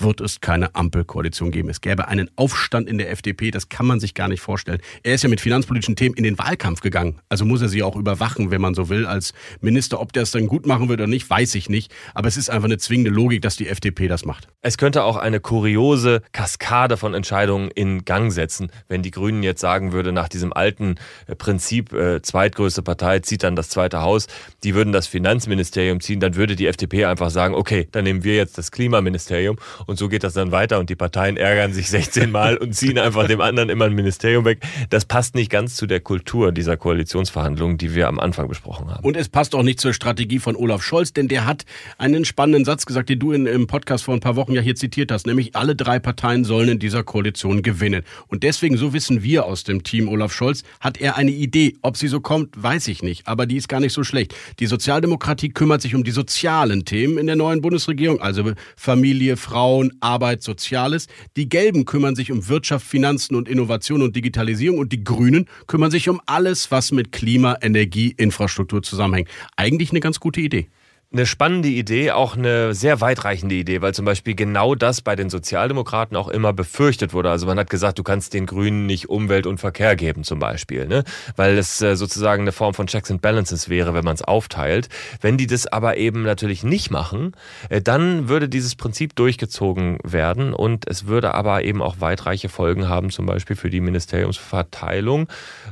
[0.00, 1.68] wird es keine Ampelkoalition geben.
[1.68, 4.80] Es gäbe einen Aufstand in der FDP, das kann man sich gar nicht vorstellen.
[5.02, 7.20] Er ist ja mit finanzpolitischen Themen in den Wahlkampf gegangen.
[7.28, 10.00] Also muss er sie auch überwachen, wenn man so will, als Minister.
[10.00, 11.92] Ob der es dann gut machen wird oder nicht, weiß ich nicht.
[12.14, 14.48] Aber es ist einfach eine zwingende Logik, dass die FDP das macht.
[14.62, 19.60] Es könnte auch eine kuriose Kaskade von Entscheidungen in Gang setzen, wenn die Grünen jetzt
[19.60, 24.26] sagen würde, nach diesem alten äh, Prinzip, äh, zweitgrößte Partei zieht dann das zweite Haus,
[24.64, 28.36] die würden das Finanzministerium ziehen, dann würde die FDP einfach sagen, okay, dann nehmen wir
[28.36, 29.56] jetzt das Klimaministerium
[29.88, 32.98] und so geht das dann weiter und die Parteien ärgern sich 16 Mal und ziehen
[32.98, 34.60] einfach dem anderen immer ein Ministerium weg.
[34.90, 39.04] Das passt nicht ganz zu der Kultur dieser Koalitionsverhandlungen, die wir am Anfang besprochen haben.
[39.04, 41.64] Und es passt auch nicht zur Strategie von Olaf Scholz, denn der hat
[41.96, 44.74] einen spannenden Satz gesagt, den du in, im Podcast vor ein paar Wochen ja hier
[44.76, 48.02] zitiert hast, nämlich alle drei Parteien sollen in dieser Koalition gewinnen.
[48.26, 51.76] Und deswegen, so wissen wir aus dem Team Olaf Scholz, hat er eine Idee.
[51.80, 54.34] Ob sie so kommt, weiß ich nicht, aber die ist gar nicht so schlecht.
[54.58, 59.38] Die Sozialdemokratie kümmert sich um die sozialen Themen in der neuen Bundesregierung, also Familie,
[59.78, 61.06] Frauen, Arbeit, Soziales.
[61.36, 65.92] Die Gelben kümmern sich um Wirtschaft, Finanzen und Innovation und Digitalisierung und die Grünen kümmern
[65.92, 69.28] sich um alles, was mit Klima, Energie, Infrastruktur zusammenhängt.
[69.56, 70.68] Eigentlich eine ganz gute Idee
[71.10, 75.30] eine spannende Idee, auch eine sehr weitreichende Idee, weil zum Beispiel genau das bei den
[75.30, 77.30] Sozialdemokraten auch immer befürchtet wurde.
[77.30, 80.86] Also man hat gesagt, du kannst den Grünen nicht Umwelt und Verkehr geben zum Beispiel,
[80.86, 81.04] ne?
[81.34, 84.90] weil es äh, sozusagen eine Form von Checks and Balances wäre, wenn man es aufteilt.
[85.22, 87.32] Wenn die das aber eben natürlich nicht machen,
[87.70, 92.86] äh, dann würde dieses Prinzip durchgezogen werden und es würde aber eben auch weitreiche Folgen
[92.86, 95.26] haben, zum Beispiel für die Ministeriumsverteilung,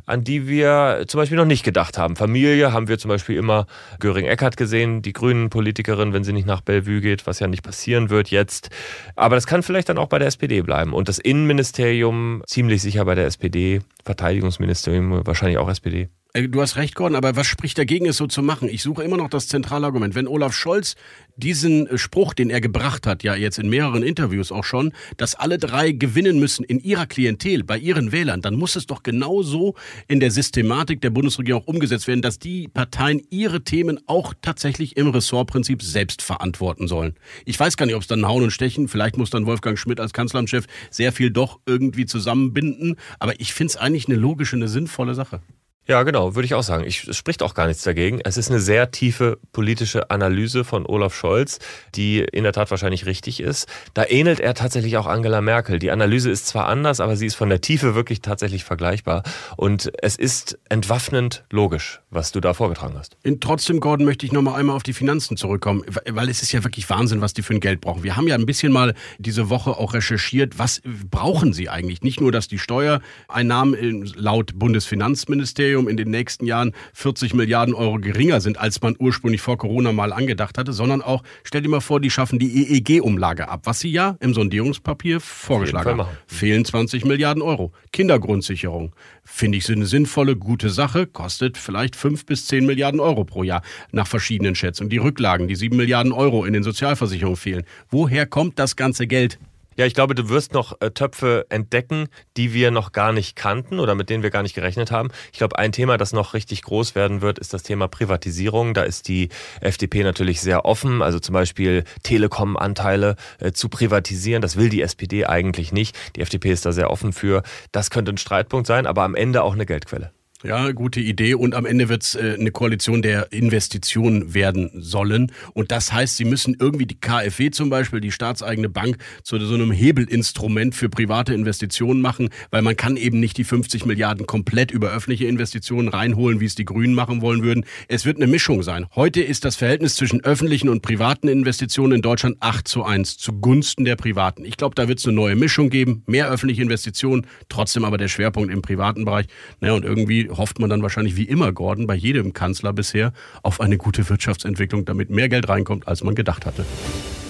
[0.07, 2.17] an die wir zum Beispiel noch nicht gedacht haben.
[2.17, 3.67] Familie haben wir zum Beispiel immer
[4.01, 7.65] Göring-Eckardt gesehen, die Grünen grünen Politikerin, wenn sie nicht nach Bellevue geht, was ja nicht
[7.65, 8.71] passieren wird jetzt.
[9.17, 10.93] Aber das kann vielleicht dann auch bei der SPD bleiben.
[10.93, 16.09] Und das Innenministerium ziemlich sicher bei der SPD, Verteidigungsministerium wahrscheinlich auch SPD.
[16.37, 18.69] Äh, du hast recht, Gordon, aber was spricht dagegen, es so zu machen?
[18.69, 20.15] Ich suche immer noch das zentrale Argument.
[20.15, 20.95] Wenn Olaf Scholz
[21.37, 25.35] diesen äh, Spruch, den er gebracht hat, ja jetzt in mehreren Interviews auch schon, dass
[25.35, 29.75] alle drei gewinnen müssen in ihrer Klientel, bei ihren Wählern, dann muss es doch genauso
[30.09, 34.97] in der Systematik der Bundesregierung auch umgesetzt werden, dass die Parteien ihre Themen auch tatsächlich
[34.99, 37.15] im Ressortprinzip selbst verantworten sollen.
[37.47, 40.01] Ich weiß gar nicht, ob es dann Hauen und Stechen, vielleicht muss dann Wolfgang Schmidt
[40.01, 44.69] als Kanzleramtschef sehr viel doch irgendwie zusammenbinden, aber ich finde es eigentlich eine logische, eine
[44.69, 45.41] sinnvolle Sache.
[45.89, 46.85] Ja, genau, würde ich auch sagen.
[46.85, 48.21] Ich, es spricht auch gar nichts dagegen.
[48.25, 51.61] Es ist eine sehr tiefe politische Analyse von Olaf Scholz,
[51.95, 53.69] die in der Tat wahrscheinlich richtig ist.
[53.95, 55.79] Da ähnelt er tatsächlich auch Angela Merkel.
[55.79, 59.23] Die Analyse ist zwar anders, aber sie ist von der Tiefe wirklich tatsächlich vergleichbar.
[59.57, 63.17] Und es ist entwaffnend logisch, was du da vorgetragen hast.
[63.25, 66.51] Und trotzdem, Gordon, möchte ich noch mal einmal auf die Finanzen zurückkommen, weil es ist
[66.51, 68.03] ja wirklich Wahnsinn, was die für ein Geld brauchen.
[68.03, 72.03] Wir haben ja ein bisschen mal diese Woche auch recherchiert, was brauchen sie eigentlich?
[72.03, 77.99] Nicht nur, dass die Steuereinnahmen laut Bundesfinanzministerium Ministerium in den nächsten Jahren 40 Milliarden Euro
[77.99, 81.81] geringer sind, als man ursprünglich vor Corona mal angedacht hatte, sondern auch, stell dir mal
[81.81, 86.09] vor, die schaffen die EEG-Umlage ab, was sie ja im Sondierungspapier vorgeschlagen haben.
[86.27, 87.73] Fehlen 20 Milliarden Euro.
[87.93, 88.95] Kindergrundsicherung,
[89.27, 93.63] finde ich eine sinnvolle, gute Sache, kostet vielleicht 5 bis 10 Milliarden Euro pro Jahr
[93.91, 94.89] nach verschiedenen Schätzungen.
[94.89, 97.65] Die Rücklagen, die 7 Milliarden Euro in den Sozialversicherungen fehlen.
[97.91, 99.39] Woher kommt das ganze Geld?
[99.77, 102.09] Ja, ich glaube, du wirst noch äh, Töpfe entdecken,
[102.39, 105.11] die wir noch gar nicht kannten oder mit denen wir gar nicht gerechnet haben.
[105.33, 108.73] Ich glaube, ein Thema, das noch richtig groß werden wird, ist das Thema Privatisierung.
[108.73, 109.29] Da ist die
[109.61, 114.41] FDP natürlich sehr offen, also zum Beispiel Telekom-Anteile äh, zu privatisieren.
[114.41, 115.95] Das will die SPD eigentlich nicht.
[116.17, 117.43] Die FDP ist da sehr offen für.
[117.71, 120.16] Das könnte ein Streitpunkt sein, aber am Ende auch eine Geldquelle.
[120.47, 121.35] Ja, gute Idee.
[121.35, 125.33] Und am Ende wird es äh, eine Koalition der Investitionen werden sollen.
[125.55, 129.55] Und das heißt, sie müssen irgendwie die KfW zum Beispiel, die staatseigene Bank, zu so
[129.55, 134.71] einem Hebelinstrument für private Investitionen machen, weil man kann eben nicht die 50 Milliarden komplett
[134.71, 137.65] über öffentliche Investitionen reinholen, wie es die Grünen machen wollen würden.
[137.89, 138.87] Es wird eine Mischung sein.
[138.95, 143.85] Heute ist das Verhältnis zwischen öffentlichen und privaten Investitionen in Deutschland 8 zu 1 zugunsten
[143.85, 144.45] der privaten.
[144.45, 148.07] Ich glaube, da wird es eine neue Mischung geben, mehr öffentliche Investitionen, trotzdem aber der
[148.07, 149.27] Schwerpunkt im privaten Bereich.
[149.61, 153.61] Naja, und irgendwie hofft man dann wahrscheinlich wie immer, Gordon, bei jedem Kanzler bisher, auf
[153.61, 156.65] eine gute Wirtschaftsentwicklung, damit mehr Geld reinkommt, als man gedacht hatte.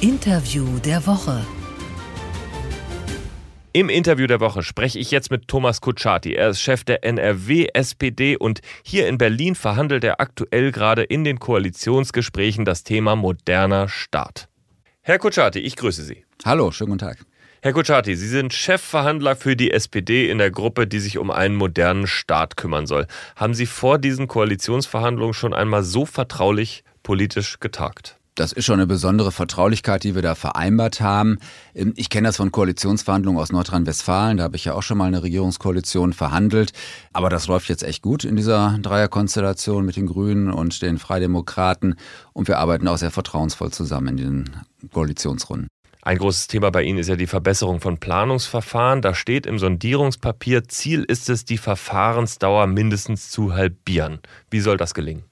[0.00, 1.44] Interview der Woche.
[3.72, 6.32] Im Interview der Woche spreche ich jetzt mit Thomas Kutschaty.
[6.32, 11.24] Er ist Chef der NRW SPD und hier in Berlin verhandelt er aktuell gerade in
[11.24, 14.48] den Koalitionsgesprächen das Thema moderner Staat.
[15.02, 16.24] Herr Kutschaty, ich grüße Sie.
[16.46, 17.26] Hallo, schönen guten Tag.
[17.66, 21.57] Herr Kutschaty, Sie sind Chefverhandler für die SPD in der Gruppe, die sich um einen
[21.57, 23.09] modernen Staat kümmern soll.
[23.35, 28.20] Haben Sie vor diesen Koalitionsverhandlungen schon einmal so vertraulich politisch getagt?
[28.37, 31.38] Das ist schon eine besondere Vertraulichkeit, die wir da vereinbart haben.
[31.74, 34.37] Ähm, ich kenne das von Koalitionsverhandlungen aus Nordrhein-Westfalen.
[34.37, 36.72] Da habe ich ja auch schon mal eine Regierungskoalition verhandelt.
[37.12, 41.96] Aber das läuft jetzt echt gut in dieser Dreierkonstellation mit den Grünen und den Freidemokraten.
[42.33, 44.57] Und wir arbeiten auch sehr vertrauensvoll zusammen in den
[44.92, 45.66] Koalitionsrunden.
[46.06, 49.02] Ein großes Thema bei Ihnen ist ja die Verbesserung von Planungsverfahren.
[49.02, 54.20] Da steht im Sondierungspapier, Ziel ist es, die Verfahrensdauer mindestens zu halbieren.
[54.48, 55.24] Wie soll das gelingen?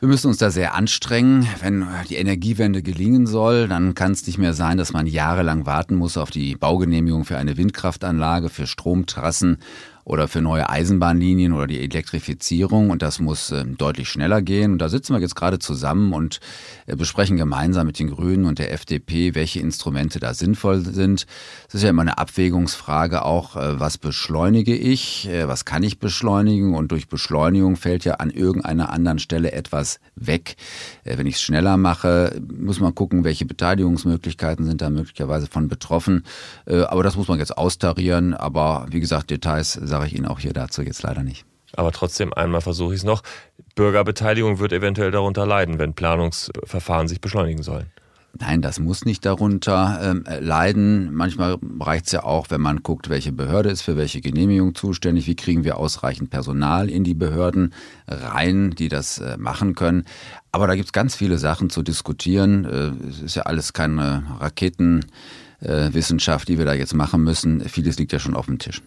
[0.00, 1.46] Wir müssen uns da sehr anstrengen.
[1.60, 5.94] Wenn die Energiewende gelingen soll, dann kann es nicht mehr sein, dass man jahrelang warten
[5.94, 9.58] muss auf die Baugenehmigung für eine Windkraftanlage, für Stromtrassen
[10.06, 14.70] oder für neue Eisenbahnlinien oder die Elektrifizierung und das muss äh, deutlich schneller gehen.
[14.72, 16.38] Und da sitzen wir jetzt gerade zusammen und
[16.86, 21.26] äh, besprechen gemeinsam mit den Grünen und der FDP, welche Instrumente da sinnvoll sind.
[21.66, 25.98] Es ist ja immer eine Abwägungsfrage auch, äh, was beschleunige ich, äh, was kann ich
[25.98, 30.54] beschleunigen und durch Beschleunigung fällt ja an irgendeiner anderen Stelle etwas weg.
[31.02, 35.66] Äh, wenn ich es schneller mache, muss man gucken, welche Beteiligungsmöglichkeiten sind da möglicherweise von
[35.66, 36.22] betroffen.
[36.64, 38.34] Äh, aber das muss man jetzt austarieren.
[38.34, 41.46] Aber wie gesagt, Details sage ich Ihnen auch hier dazu jetzt leider nicht.
[41.72, 43.22] Aber trotzdem einmal versuche ich es noch.
[43.76, 47.86] Bürgerbeteiligung wird eventuell darunter leiden, wenn Planungsverfahren sich beschleunigen sollen.
[48.38, 51.14] Nein, das muss nicht darunter ähm, leiden.
[51.14, 55.26] Manchmal reicht es ja auch, wenn man guckt, welche Behörde ist für welche Genehmigung zuständig,
[55.26, 57.72] wie kriegen wir ausreichend Personal in die Behörden
[58.06, 60.04] rein, die das äh, machen können.
[60.52, 62.66] Aber da gibt es ganz viele Sachen zu diskutieren.
[62.66, 67.62] Äh, es ist ja alles keine Raketenwissenschaft, äh, die wir da jetzt machen müssen.
[67.62, 68.82] Vieles liegt ja schon auf dem Tisch.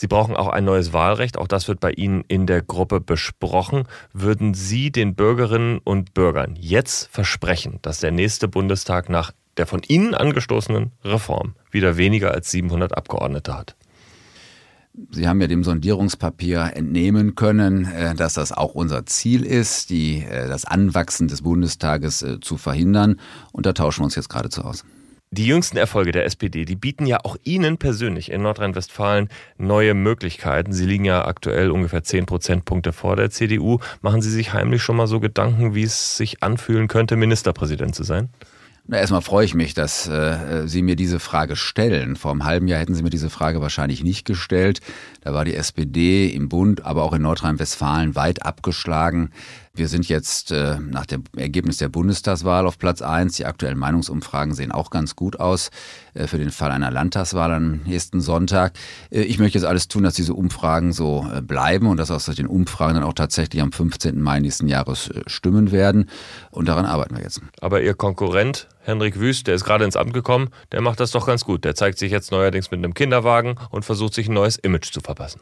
[0.00, 1.36] Sie brauchen auch ein neues Wahlrecht.
[1.36, 3.82] Auch das wird bei Ihnen in der Gruppe besprochen.
[4.12, 9.82] Würden Sie den Bürgerinnen und Bürgern jetzt versprechen, dass der nächste Bundestag nach der von
[9.88, 13.74] Ihnen angestoßenen Reform wieder weniger als 700 Abgeordnete hat?
[15.10, 20.22] Sie haben ja dem Sondierungspapier entnehmen können, äh, dass das auch unser Ziel ist, die,
[20.22, 23.18] äh, das Anwachsen des Bundestages äh, zu verhindern.
[23.50, 24.84] Und da tauschen wir uns jetzt geradezu aus.
[25.30, 30.72] Die jüngsten Erfolge der SPD, die bieten ja auch Ihnen persönlich in Nordrhein-Westfalen neue Möglichkeiten.
[30.72, 33.78] Sie liegen ja aktuell ungefähr 10 Prozentpunkte vor der CDU.
[34.00, 38.04] Machen Sie sich heimlich schon mal so Gedanken, wie es sich anfühlen könnte, Ministerpräsident zu
[38.04, 38.30] sein?
[38.90, 42.16] Na, erstmal freue ich mich, dass äh, Sie mir diese Frage stellen.
[42.16, 44.80] Vor einem halben Jahr hätten Sie mir diese Frage wahrscheinlich nicht gestellt.
[45.20, 49.28] Da war die SPD im Bund, aber auch in Nordrhein-Westfalen weit abgeschlagen.
[49.78, 53.36] Wir sind jetzt äh, nach dem Ergebnis der Bundestagswahl auf Platz eins.
[53.36, 55.70] Die aktuellen Meinungsumfragen sehen auch ganz gut aus
[56.14, 58.72] äh, für den Fall einer Landtagswahl am nächsten Sonntag.
[59.10, 62.24] Äh, ich möchte jetzt alles tun, dass diese Umfragen so äh, bleiben und dass aus
[62.24, 64.20] den Umfragen dann auch tatsächlich am 15.
[64.20, 66.10] Mai nächsten Jahres äh, stimmen werden.
[66.50, 67.40] Und daran arbeiten wir jetzt.
[67.60, 71.24] Aber Ihr Konkurrent Henrik Wüst, der ist gerade ins Amt gekommen, der macht das doch
[71.24, 71.64] ganz gut.
[71.64, 75.00] Der zeigt sich jetzt neuerdings mit einem Kinderwagen und versucht sich ein neues Image zu
[75.00, 75.40] verpassen.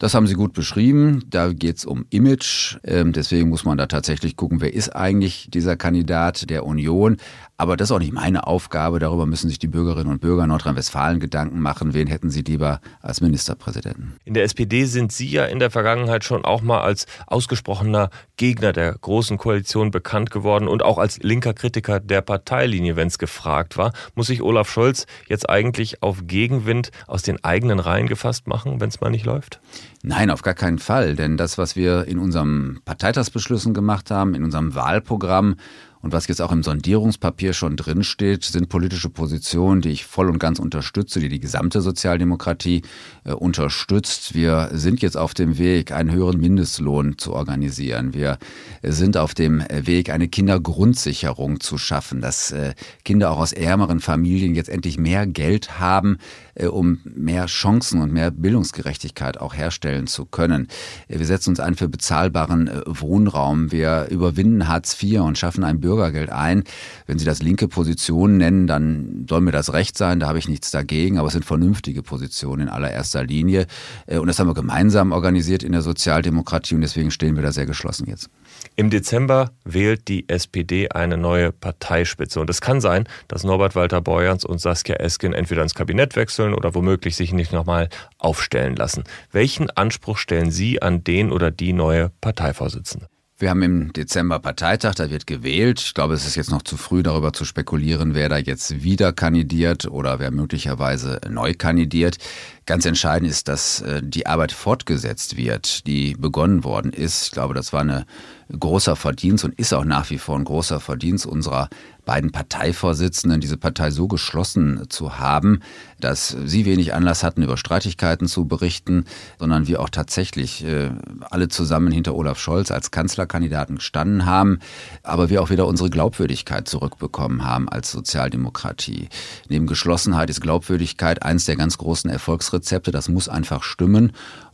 [0.00, 1.24] Das haben Sie gut beschrieben.
[1.28, 2.78] Da geht es um Image.
[2.84, 7.18] Ähm, deswegen muss man da tatsächlich gucken, wer ist eigentlich dieser Kandidat der Union.
[7.60, 9.00] Aber das ist auch nicht meine Aufgabe.
[9.00, 11.92] Darüber müssen sich die Bürgerinnen und Bürger Nordrhein-Westfalen Gedanken machen.
[11.92, 14.16] Wen hätten sie lieber als Ministerpräsidenten?
[14.24, 18.72] In der SPD sind Sie ja in der Vergangenheit schon auch mal als ausgesprochener Gegner
[18.72, 23.76] der Großen Koalition bekannt geworden und auch als linker Kritiker der Parteilinie, wenn es gefragt
[23.76, 23.92] war.
[24.14, 28.88] Muss sich Olaf Scholz jetzt eigentlich auf Gegenwind aus den eigenen Reihen gefasst machen, wenn
[28.88, 29.60] es mal nicht läuft?
[30.02, 31.14] Nein, auf gar keinen Fall.
[31.14, 35.56] Denn das, was wir in unserem Parteitagsbeschlüssen gemacht haben, in unserem Wahlprogramm
[36.02, 40.38] und was jetzt auch im Sondierungspapier schon drinsteht, sind politische Positionen, die ich voll und
[40.38, 42.82] ganz unterstütze, die die gesamte Sozialdemokratie
[43.24, 44.34] äh, unterstützt.
[44.34, 48.14] Wir sind jetzt auf dem Weg, einen höheren Mindestlohn zu organisieren.
[48.14, 48.38] Wir
[48.82, 54.54] sind auf dem Weg, eine Kindergrundsicherung zu schaffen, dass äh, Kinder auch aus ärmeren Familien
[54.54, 56.16] jetzt endlich mehr Geld haben,
[56.54, 60.68] äh, um mehr Chancen und mehr Bildungsgerechtigkeit auch herstellen zu können.
[61.08, 63.70] Wir setzen uns ein für bezahlbaren äh, Wohnraum.
[63.70, 66.62] Wir überwinden Hartz IV und schaffen ein Bürgergeld ein.
[67.06, 70.48] Wenn Sie das linke Positionen nennen, dann soll mir das recht sein, da habe ich
[70.48, 73.66] nichts dagegen, aber es sind vernünftige Positionen in allererster Linie.
[74.06, 77.66] Und das haben wir gemeinsam organisiert in der Sozialdemokratie und deswegen stehen wir da sehr
[77.66, 78.30] geschlossen jetzt.
[78.76, 82.40] Im Dezember wählt die SPD eine neue Parteispitze.
[82.40, 86.54] Und es kann sein, dass Norbert Walter Borjans und Saskia Esken entweder ins Kabinett wechseln
[86.54, 89.02] oder womöglich sich nicht nochmal aufstellen lassen.
[89.32, 93.08] Welchen Anspruch stellen Sie an den oder die neue Parteivorsitzende?
[93.40, 95.80] Wir haben im Dezember Parteitag, da wird gewählt.
[95.80, 99.14] Ich glaube, es ist jetzt noch zu früh darüber zu spekulieren, wer da jetzt wieder
[99.14, 102.18] kandidiert oder wer möglicherweise neu kandidiert.
[102.66, 107.24] Ganz entscheidend ist, dass äh, die Arbeit fortgesetzt wird, die begonnen worden ist.
[107.24, 108.04] Ich glaube, das war ein
[108.52, 111.70] großer Verdienst und ist auch nach wie vor ein großer Verdienst unserer
[112.10, 115.60] beiden Parteivorsitzenden, diese Partei so geschlossen zu haben,
[116.00, 119.04] dass sie wenig Anlass hatten, über Streitigkeiten zu berichten,
[119.38, 120.90] sondern wir auch tatsächlich äh,
[121.30, 124.58] alle zusammen hinter Olaf Scholz als Kanzlerkandidaten gestanden haben,
[125.04, 129.08] aber wir auch wieder unsere Glaubwürdigkeit zurückbekommen haben als Sozialdemokratie.
[129.48, 132.90] Neben Geschlossenheit ist Glaubwürdigkeit eins der ganz großen Erfolgsrezepte.
[132.90, 134.10] Das muss einfach stimmen.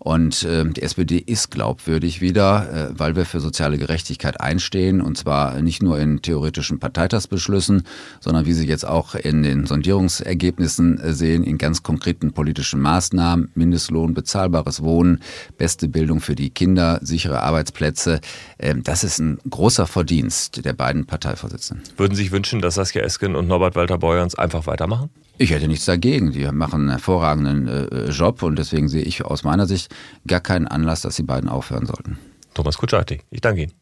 [0.06, 5.00] Und äh, die SPD ist glaubwürdig wieder, äh, weil wir für soziale Gerechtigkeit einstehen.
[5.00, 7.82] Und zwar nicht nur in theoretischen Parteitagsbeschlüssen,
[8.20, 13.50] sondern wie Sie jetzt auch in den Sondierungsergebnissen äh, sehen, in ganz konkreten politischen Maßnahmen.
[13.56, 15.22] Mindestlohn, bezahlbares Wohnen,
[15.58, 18.20] beste Bildung für die Kinder, sichere Arbeitsplätze.
[18.60, 21.84] Ähm, das ist ein großer Verdienst der beiden Parteivorsitzenden.
[21.96, 25.10] Würden Sie sich wünschen, dass Saskia Esken und Norbert Walter-Beuerns einfach weitermachen?
[25.38, 26.32] Ich hätte nichts dagegen.
[26.32, 29.94] Die machen einen hervorragenden äh, Job und deswegen sehe ich aus meiner Sicht
[30.26, 32.18] gar keinen Anlass, dass die beiden aufhören sollten.
[32.54, 33.72] Thomas Kutschaty, ich danke Ihnen.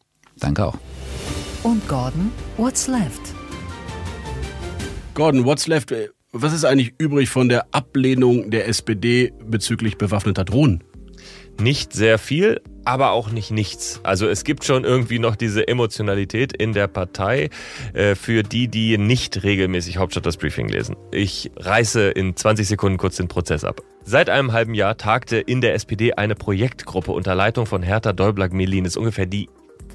[0.40, 0.76] Danke auch.
[1.62, 3.20] Und Gordon, what's left?
[5.14, 5.94] Gordon, what's left?
[6.32, 10.82] Was ist eigentlich übrig von der Ablehnung der SPD bezüglich bewaffneter Drohnen?
[11.60, 14.00] Nicht sehr viel, aber auch nicht nichts.
[14.02, 17.50] Also es gibt schon irgendwie noch diese Emotionalität in der Partei
[17.92, 20.96] äh, für die, die nicht regelmäßig Hauptstadt das Briefing lesen.
[21.10, 23.80] Ich reiße in 20 Sekunden kurz den Prozess ab.
[24.02, 28.84] Seit einem halben Jahr tagte in der SPD eine Projektgruppe unter Leitung von Hertha Däubler-Melin.
[28.84, 29.48] ist ungefähr die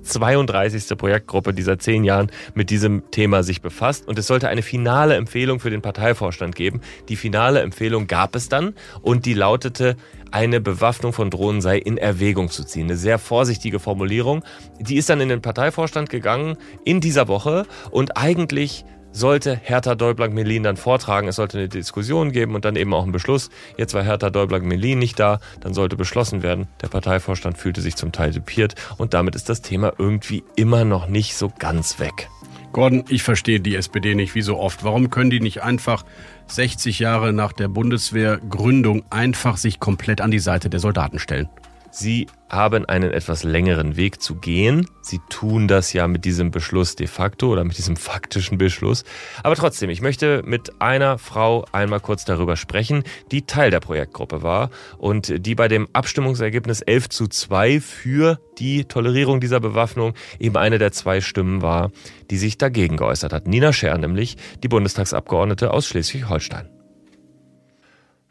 [0.04, 0.98] 32.
[0.98, 4.08] Projektgruppe, die seit zehn Jahren mit diesem Thema sich befasst.
[4.08, 6.82] Und es sollte eine finale Empfehlung für den Parteivorstand geben.
[7.10, 9.96] Die finale Empfehlung gab es dann und die lautete,
[10.32, 12.86] eine Bewaffnung von Drohnen sei in Erwägung zu ziehen.
[12.86, 14.44] Eine sehr vorsichtige Formulierung.
[14.80, 20.64] Die ist dann in den Parteivorstand gegangen in dieser Woche und eigentlich sollte Hertha Däubler-Melin
[20.64, 21.28] dann vortragen.
[21.28, 23.50] Es sollte eine Diskussion geben und dann eben auch einen Beschluss.
[23.78, 26.68] Jetzt war Hertha Däubler-Melin nicht da, dann sollte beschlossen werden.
[26.82, 31.08] Der Parteivorstand fühlte sich zum Teil dupiert und damit ist das Thema irgendwie immer noch
[31.08, 32.30] nicht so ganz weg.
[32.72, 34.84] Gordon, ich verstehe die SPD nicht wie so oft.
[34.84, 36.06] Warum können die nicht einfach
[36.48, 41.50] 60 Jahre nach der Bundeswehrgründung einfach sich komplett an die Seite der Soldaten stellen?
[41.92, 44.88] Sie haben einen etwas längeren Weg zu gehen.
[45.02, 49.04] Sie tun das ja mit diesem Beschluss de facto oder mit diesem faktischen Beschluss.
[49.44, 54.44] Aber trotzdem, ich möchte mit einer Frau einmal kurz darüber sprechen, die Teil der Projektgruppe
[54.44, 60.58] war und die bei dem Abstimmungsergebnis 11 zu 2 für die Tolerierung dieser Bewaffnung eben
[60.58, 61.92] eine der zwei Stimmen war,
[62.30, 63.48] die sich dagegen geäußert hat.
[63.48, 66.79] Nina Scher nämlich, die Bundestagsabgeordnete aus Schleswig-Holstein.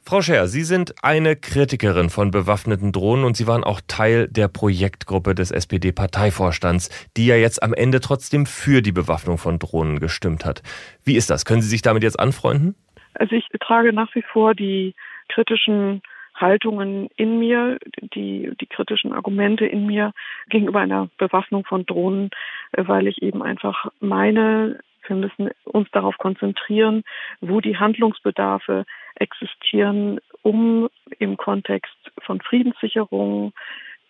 [0.08, 4.48] Frau Scher, Sie sind eine Kritikerin von bewaffneten Drohnen und Sie waren auch Teil der
[4.48, 10.46] Projektgruppe des SPD-Parteivorstands, die ja jetzt am Ende trotzdem für die Bewaffnung von Drohnen gestimmt
[10.46, 10.62] hat.
[11.04, 11.44] Wie ist das?
[11.44, 12.74] Können Sie sich damit jetzt anfreunden?
[13.12, 14.94] Also ich trage nach wie vor die
[15.28, 16.00] kritischen
[16.34, 17.76] Haltungen in mir,
[18.14, 20.14] die, die kritischen Argumente in mir
[20.48, 22.30] gegenüber einer Bewaffnung von Drohnen,
[22.74, 27.04] weil ich eben einfach meine, wir müssen uns darauf konzentrieren,
[27.42, 28.86] wo die Handlungsbedarfe
[29.20, 33.52] existieren, um im Kontext von Friedenssicherung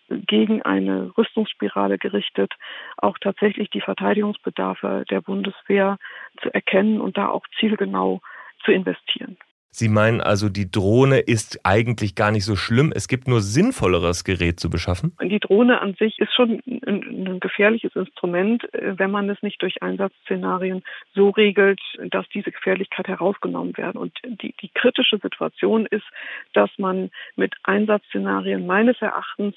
[0.09, 2.53] gegen eine Rüstungsspirale gerichtet,
[2.97, 5.97] auch tatsächlich die Verteidigungsbedarfe der Bundeswehr
[6.41, 8.21] zu erkennen und da auch zielgenau
[8.63, 9.37] zu investieren.
[9.71, 12.91] Sie meinen also, die Drohne ist eigentlich gar nicht so schlimm.
[12.93, 15.15] Es gibt nur sinnvolleres Gerät zu beschaffen?
[15.21, 19.81] Die Drohne an sich ist schon ein, gefährliches Instrument, äh, wenn man es nicht durch
[19.81, 21.79] Einsatzszenarien so regelt,
[22.09, 23.97] dass diese Gefährlichkeit herausgenommen werden.
[23.97, 26.05] Und die, die kritische Situation ist,
[26.53, 29.55] dass man mit Einsatzszenarien meines Erachtens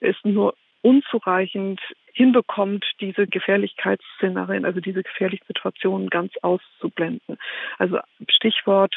[0.00, 1.80] es nur unzureichend
[2.12, 7.38] hinbekommt, diese Gefährlichkeitsszenarien, also diese gefährlichen Situationen ganz auszublenden.
[7.78, 7.98] Also
[8.28, 8.94] Stichwort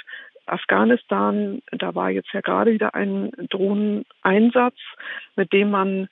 [0.47, 4.77] Afghanistan, da war jetzt ja gerade wieder ein Drohneneinsatz,
[5.35, 6.07] mit dem man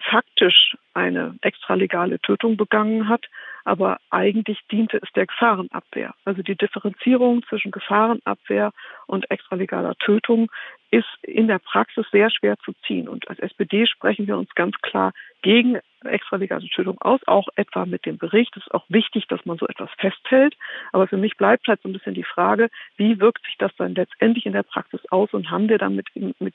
[0.00, 3.26] faktisch eine extralegale Tötung begangen hat,
[3.64, 6.14] aber eigentlich diente es der Gefahrenabwehr.
[6.24, 8.72] Also die Differenzierung zwischen Gefahrenabwehr
[9.06, 10.50] und extralegaler Tötung
[10.92, 13.08] ist in der Praxis sehr schwer zu ziehen.
[13.08, 18.04] Und als SPD sprechen wir uns ganz klar gegen extralegale Tötung aus, auch etwa mit
[18.04, 18.54] dem Bericht.
[18.56, 20.54] Es ist auch wichtig, dass man so etwas festhält.
[20.92, 23.94] Aber für mich bleibt halt so ein bisschen die Frage, wie wirkt sich das dann
[23.94, 26.08] letztendlich in der Praxis aus und haben wir dann mit,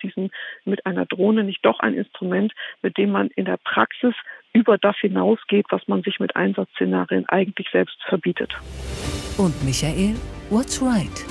[0.03, 0.29] diesen,
[0.65, 4.13] mit einer Drohne nicht doch ein Instrument, mit dem man in der Praxis
[4.53, 8.53] über das hinausgeht, was man sich mit Einsatzszenarien eigentlich selbst verbietet.
[9.39, 10.15] Und Michael,
[10.51, 11.25] what's right?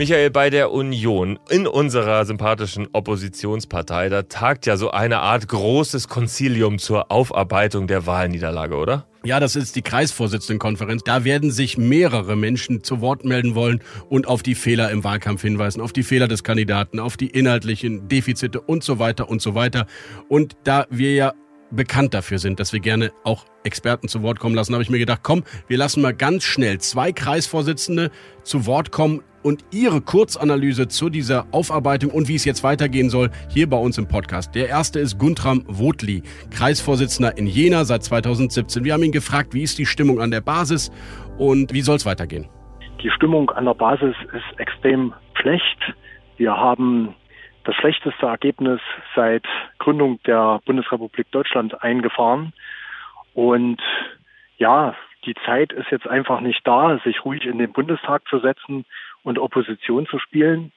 [0.00, 6.08] Michael, bei der Union, in unserer sympathischen Oppositionspartei, da tagt ja so eine Art großes
[6.08, 9.06] Konzilium zur Aufarbeitung der Wahlniederlage, oder?
[9.24, 11.02] Ja, das ist die Kreisvorsitzendenkonferenz.
[11.04, 15.42] Da werden sich mehrere Menschen zu Wort melden wollen und auf die Fehler im Wahlkampf
[15.42, 19.54] hinweisen, auf die Fehler des Kandidaten, auf die inhaltlichen Defizite und so weiter und so
[19.54, 19.84] weiter.
[20.30, 21.34] Und da wir ja
[21.70, 24.98] bekannt dafür sind, dass wir gerne auch Experten zu Wort kommen lassen, habe ich mir
[24.98, 28.10] gedacht, komm, wir lassen mal ganz schnell zwei Kreisvorsitzende
[28.42, 33.30] zu Wort kommen, und Ihre Kurzanalyse zu dieser Aufarbeitung und wie es jetzt weitergehen soll,
[33.48, 34.54] hier bei uns im Podcast.
[34.54, 38.84] Der erste ist Guntram Wotli, Kreisvorsitzender in Jena seit 2017.
[38.84, 40.90] Wir haben ihn gefragt, wie ist die Stimmung an der Basis
[41.38, 42.48] und wie soll es weitergehen?
[43.02, 45.94] Die Stimmung an der Basis ist extrem schlecht.
[46.36, 47.14] Wir haben
[47.64, 48.80] das schlechteste Ergebnis
[49.14, 49.44] seit
[49.78, 52.52] Gründung der Bundesrepublik Deutschland eingefahren.
[53.34, 53.80] Und
[54.58, 58.84] ja, die Zeit ist jetzt einfach nicht da, sich ruhig in den Bundestag zu setzen
[59.22, 60.72] und Opposition zu spielen,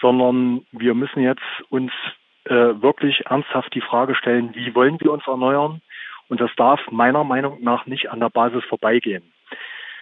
[0.00, 1.92] sondern wir müssen jetzt uns
[2.44, 5.80] äh, wirklich ernsthaft die Frage stellen, wie wollen wir uns erneuern?
[6.28, 9.32] Und das darf meiner Meinung nach nicht an der Basis vorbeigehen.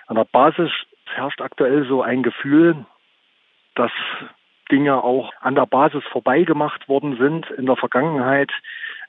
[0.06, 0.70] An der Basis
[1.06, 2.84] herrscht aktuell so ein Gefühl,
[3.74, 3.90] dass
[4.70, 8.50] Dinge auch an der Basis vorbeigemacht worden sind in der Vergangenheit.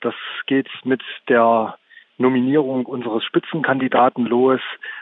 [0.00, 0.14] Das
[0.46, 1.76] geht mit der
[2.18, 4.60] Nominierung unseres Spitzenkandidaten los,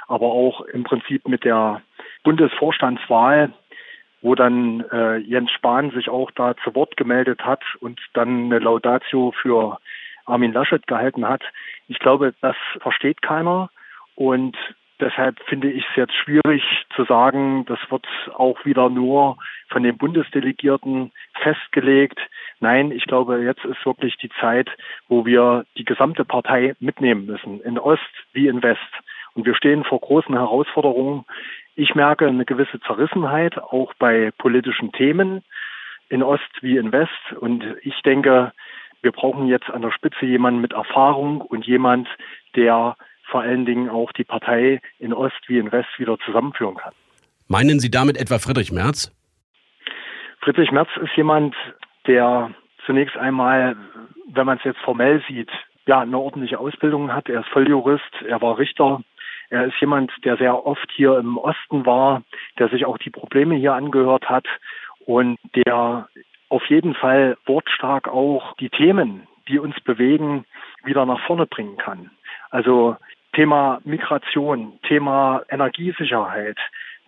[0.08, 1.82] aber auch im Prinzip mit der
[2.22, 3.52] Bundesvorstandswahl,
[4.22, 8.58] wo dann äh, Jens Spahn sich auch da zu Wort gemeldet hat und dann eine
[8.58, 9.78] Laudatio für
[10.24, 11.42] Armin Laschet gehalten hat.
[11.88, 13.70] Ich glaube, das versteht keiner
[14.14, 14.56] und
[15.02, 16.62] Deshalb finde ich es jetzt schwierig
[16.94, 19.36] zu sagen, das wird auch wieder nur
[19.68, 21.10] von den Bundesdelegierten
[21.42, 22.20] festgelegt.
[22.60, 24.70] Nein, ich glaube, jetzt ist wirklich die Zeit,
[25.08, 28.00] wo wir die gesamte Partei mitnehmen müssen, in Ost
[28.32, 28.78] wie in West.
[29.34, 31.24] Und wir stehen vor großen Herausforderungen.
[31.74, 35.42] Ich merke eine gewisse Zerrissenheit auch bei politischen Themen
[36.08, 37.32] in Ost wie in West.
[37.40, 38.52] Und ich denke,
[39.00, 42.08] wir brauchen jetzt an der Spitze jemanden mit Erfahrung und jemand,
[42.54, 46.92] der vor allen Dingen auch die Partei in Ost wie in West wieder zusammenführen kann.
[47.48, 49.10] Meinen Sie damit etwa Friedrich Merz?
[50.40, 51.54] Friedrich Merz ist jemand,
[52.06, 52.50] der
[52.84, 53.76] zunächst einmal,
[54.28, 55.50] wenn man es jetzt formell sieht,
[55.86, 57.28] ja, eine ordentliche Ausbildung hat.
[57.28, 59.02] Er ist Volljurist, er war Richter.
[59.53, 62.22] Er ist jemand, der sehr oft hier im Osten war,
[62.59, 64.46] der sich auch die Probleme hier angehört hat
[65.05, 66.09] und der
[66.48, 70.46] auf jeden Fall wortstark auch die Themen, die uns bewegen,
[70.84, 72.11] wieder nach vorne bringen kann.
[72.48, 72.96] Also
[73.34, 76.57] Thema Migration, Thema Energiesicherheit,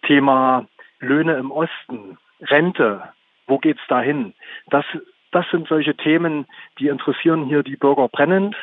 [0.02, 0.66] Thema
[1.00, 3.04] Löhne im Osten, Rente,
[3.46, 4.34] wo geht's dahin?
[4.68, 4.84] Das,
[5.32, 6.44] das sind solche Themen,
[6.78, 8.54] die interessieren hier die Bürger brennend.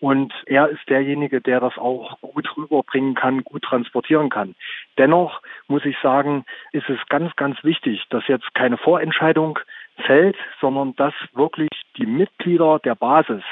[0.00, 4.54] Und er ist derjenige, der das auch gut rüberbringen kann, gut transportieren kann.
[4.96, 9.58] Dennoch muss ich sagen, ist es ganz, ganz wichtig, dass jetzt keine Vorentscheidung
[10.06, 13.42] fällt, sondern dass wirklich die Mitglieder der Basis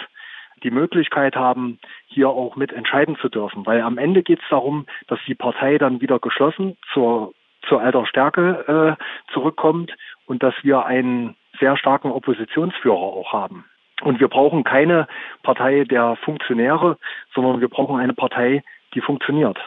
[0.63, 3.67] die Möglichkeit haben, hier auch mit entscheiden zu dürfen.
[3.67, 7.33] Weil am Ende geht es darum, dass die Partei dann wieder geschlossen zur,
[7.69, 9.95] zur alter Stärke äh, zurückkommt
[10.27, 13.67] und dass wir einen sehr starken Oppositionsführer auch haben.
[14.03, 15.09] Und wir brauchen keine
[15.43, 16.99] Partei der Funktionäre,
[17.35, 18.63] sondern wir brauchen eine Partei,
[18.95, 19.59] die funktioniert.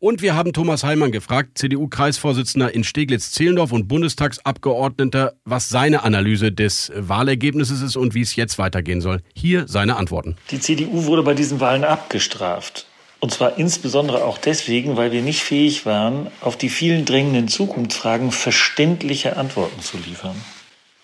[0.00, 6.92] Und wir haben Thomas Heilmann gefragt, CDU-Kreisvorsitzender in Steglitz-Zehlendorf und Bundestagsabgeordneter, was seine Analyse des
[6.94, 9.22] Wahlergebnisses ist und wie es jetzt weitergehen soll.
[9.34, 10.36] Hier seine Antworten.
[10.52, 12.86] Die CDU wurde bei diesen Wahlen abgestraft.
[13.18, 18.30] Und zwar insbesondere auch deswegen, weil wir nicht fähig waren, auf die vielen drängenden Zukunftsfragen
[18.30, 20.36] verständliche Antworten zu liefern.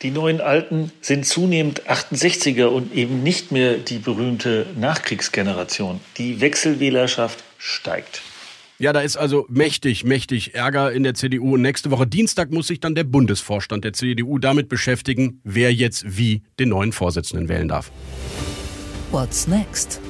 [0.02, 6.00] Die neuen Alten sind zunehmend 68er und eben nicht mehr die berühmte Nachkriegsgeneration.
[6.18, 8.22] Die Wechselwählerschaft steigt.
[8.78, 11.54] Ja, da ist also mächtig, mächtig Ärger in der CDU.
[11.54, 16.18] Und nächste Woche Dienstag muss sich dann der Bundesvorstand der CDU damit beschäftigen, wer jetzt
[16.18, 17.92] wie den neuen Vorsitzenden wählen darf.
[19.12, 20.00] What's next?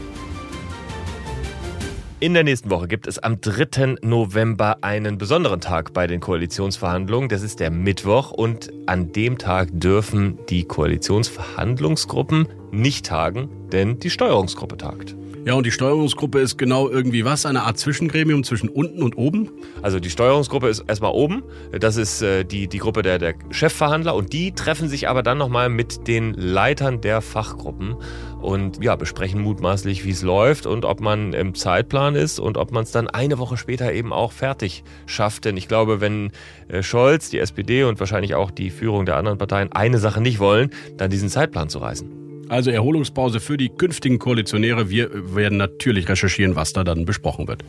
[2.20, 3.96] In der nächsten Woche gibt es am 3.
[4.02, 7.28] November einen besonderen Tag bei den Koalitionsverhandlungen.
[7.28, 14.10] Das ist der Mittwoch und an dem Tag dürfen die Koalitionsverhandlungsgruppen nicht tagen, denn die
[14.10, 15.16] Steuerungsgruppe tagt.
[15.46, 17.44] Ja, und die Steuerungsgruppe ist genau irgendwie was?
[17.44, 19.50] Eine Art Zwischengremium zwischen unten und oben?
[19.82, 21.42] Also die Steuerungsgruppe ist erstmal oben.
[21.78, 25.36] Das ist äh, die, die Gruppe der, der Chefverhandler und die treffen sich aber dann
[25.36, 27.94] nochmal mit den Leitern der Fachgruppen
[28.40, 32.72] und ja, besprechen mutmaßlich, wie es läuft und ob man im Zeitplan ist und ob
[32.72, 35.44] man es dann eine Woche später eben auch fertig schafft.
[35.44, 36.30] Denn ich glaube, wenn
[36.68, 40.38] äh, Scholz, die SPD und wahrscheinlich auch die Führung der anderen Parteien eine Sache nicht
[40.38, 42.23] wollen, dann diesen Zeitplan zu reißen.
[42.48, 44.90] Also Erholungspause für die künftigen Koalitionäre.
[44.90, 47.64] Wir werden natürlich recherchieren, was da dann besprochen wird.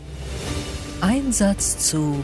[1.01, 2.23] Einsatz zu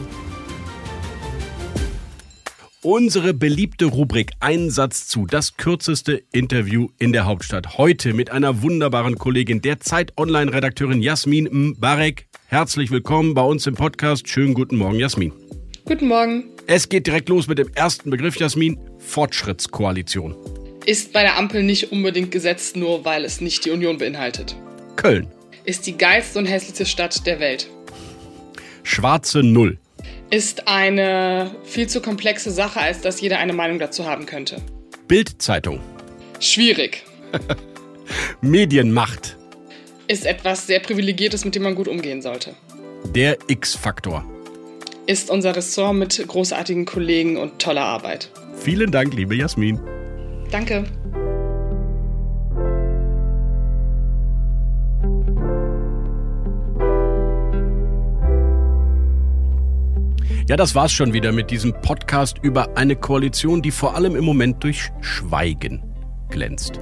[2.84, 7.78] Unsere beliebte Rubrik Einsatz zu, das kürzeste Interview in der Hauptstadt.
[7.78, 12.26] Heute mit einer wunderbaren Kollegin, der Zeit-Online-Redakteurin Jasmin Mbarek.
[12.48, 14.28] Herzlich willkommen bei uns im Podcast.
[14.28, 15.32] Schönen guten Morgen, Jasmin.
[15.84, 16.46] Guten Morgen.
[16.66, 18.76] Es geht direkt los mit dem ersten Begriff, Jasmin.
[18.98, 20.34] Fortschrittskoalition
[20.86, 24.56] ist bei der Ampel nicht unbedingt gesetzt, nur weil es nicht die Union beinhaltet.
[24.96, 25.28] Köln
[25.64, 27.68] ist die geilste und hässlichste Stadt der Welt.
[28.82, 29.78] Schwarze Null
[30.30, 34.56] ist eine viel zu komplexe Sache, als dass jeder eine Meinung dazu haben könnte.
[35.06, 35.80] Bildzeitung
[36.40, 37.04] schwierig.
[38.40, 39.36] Medienmacht
[40.08, 42.54] ist etwas sehr privilegiertes, mit dem man gut umgehen sollte.
[43.14, 44.24] Der X-Faktor
[45.06, 48.30] ist unser Ressort mit großartigen Kollegen und toller Arbeit.
[48.56, 49.80] Vielen Dank, liebe Jasmin.
[50.52, 50.84] Danke.
[60.46, 64.24] Ja, das war's schon wieder mit diesem Podcast über eine Koalition, die vor allem im
[64.24, 65.91] Moment durch Schweigen
[66.32, 66.80] glänzt.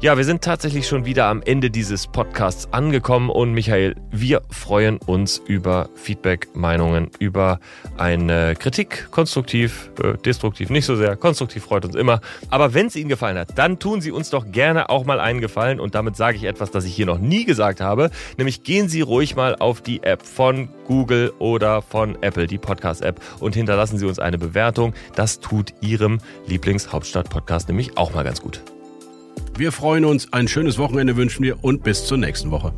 [0.00, 4.96] Ja, wir sind tatsächlich schon wieder am Ende dieses Podcasts angekommen und Michael, wir freuen
[4.96, 7.60] uns über Feedback, Meinungen, über
[7.98, 12.20] eine Kritik, konstruktiv, äh, destruktiv nicht so sehr, konstruktiv freut uns immer.
[12.48, 15.40] Aber wenn es Ihnen gefallen hat, dann tun Sie uns doch gerne auch mal einen
[15.40, 18.88] Gefallen und damit sage ich etwas, das ich hier noch nie gesagt habe, nämlich gehen
[18.88, 23.98] Sie ruhig mal auf die App von Google oder von Apple, die Podcast-App und hinterlassen
[23.98, 24.94] Sie uns eine Bewertung.
[25.14, 28.62] Das tut Ihrem Lieblingshauptstadt-Podcast nämlich auch mal ganz gut.
[29.60, 32.72] Wir freuen uns, ein schönes Wochenende wünschen wir und bis zur nächsten Woche.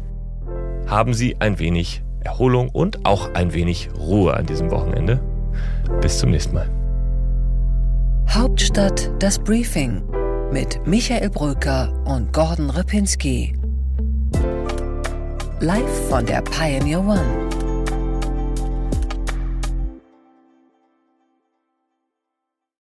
[0.89, 5.22] Haben Sie ein wenig Erholung und auch ein wenig Ruhe an diesem Wochenende.
[6.01, 6.68] Bis zum nächsten Mal.
[8.28, 10.03] Hauptstadt das Briefing
[10.51, 13.55] mit Michael Brücker und Gordon Ripinski.
[15.61, 17.52] Live von der Pioneer One.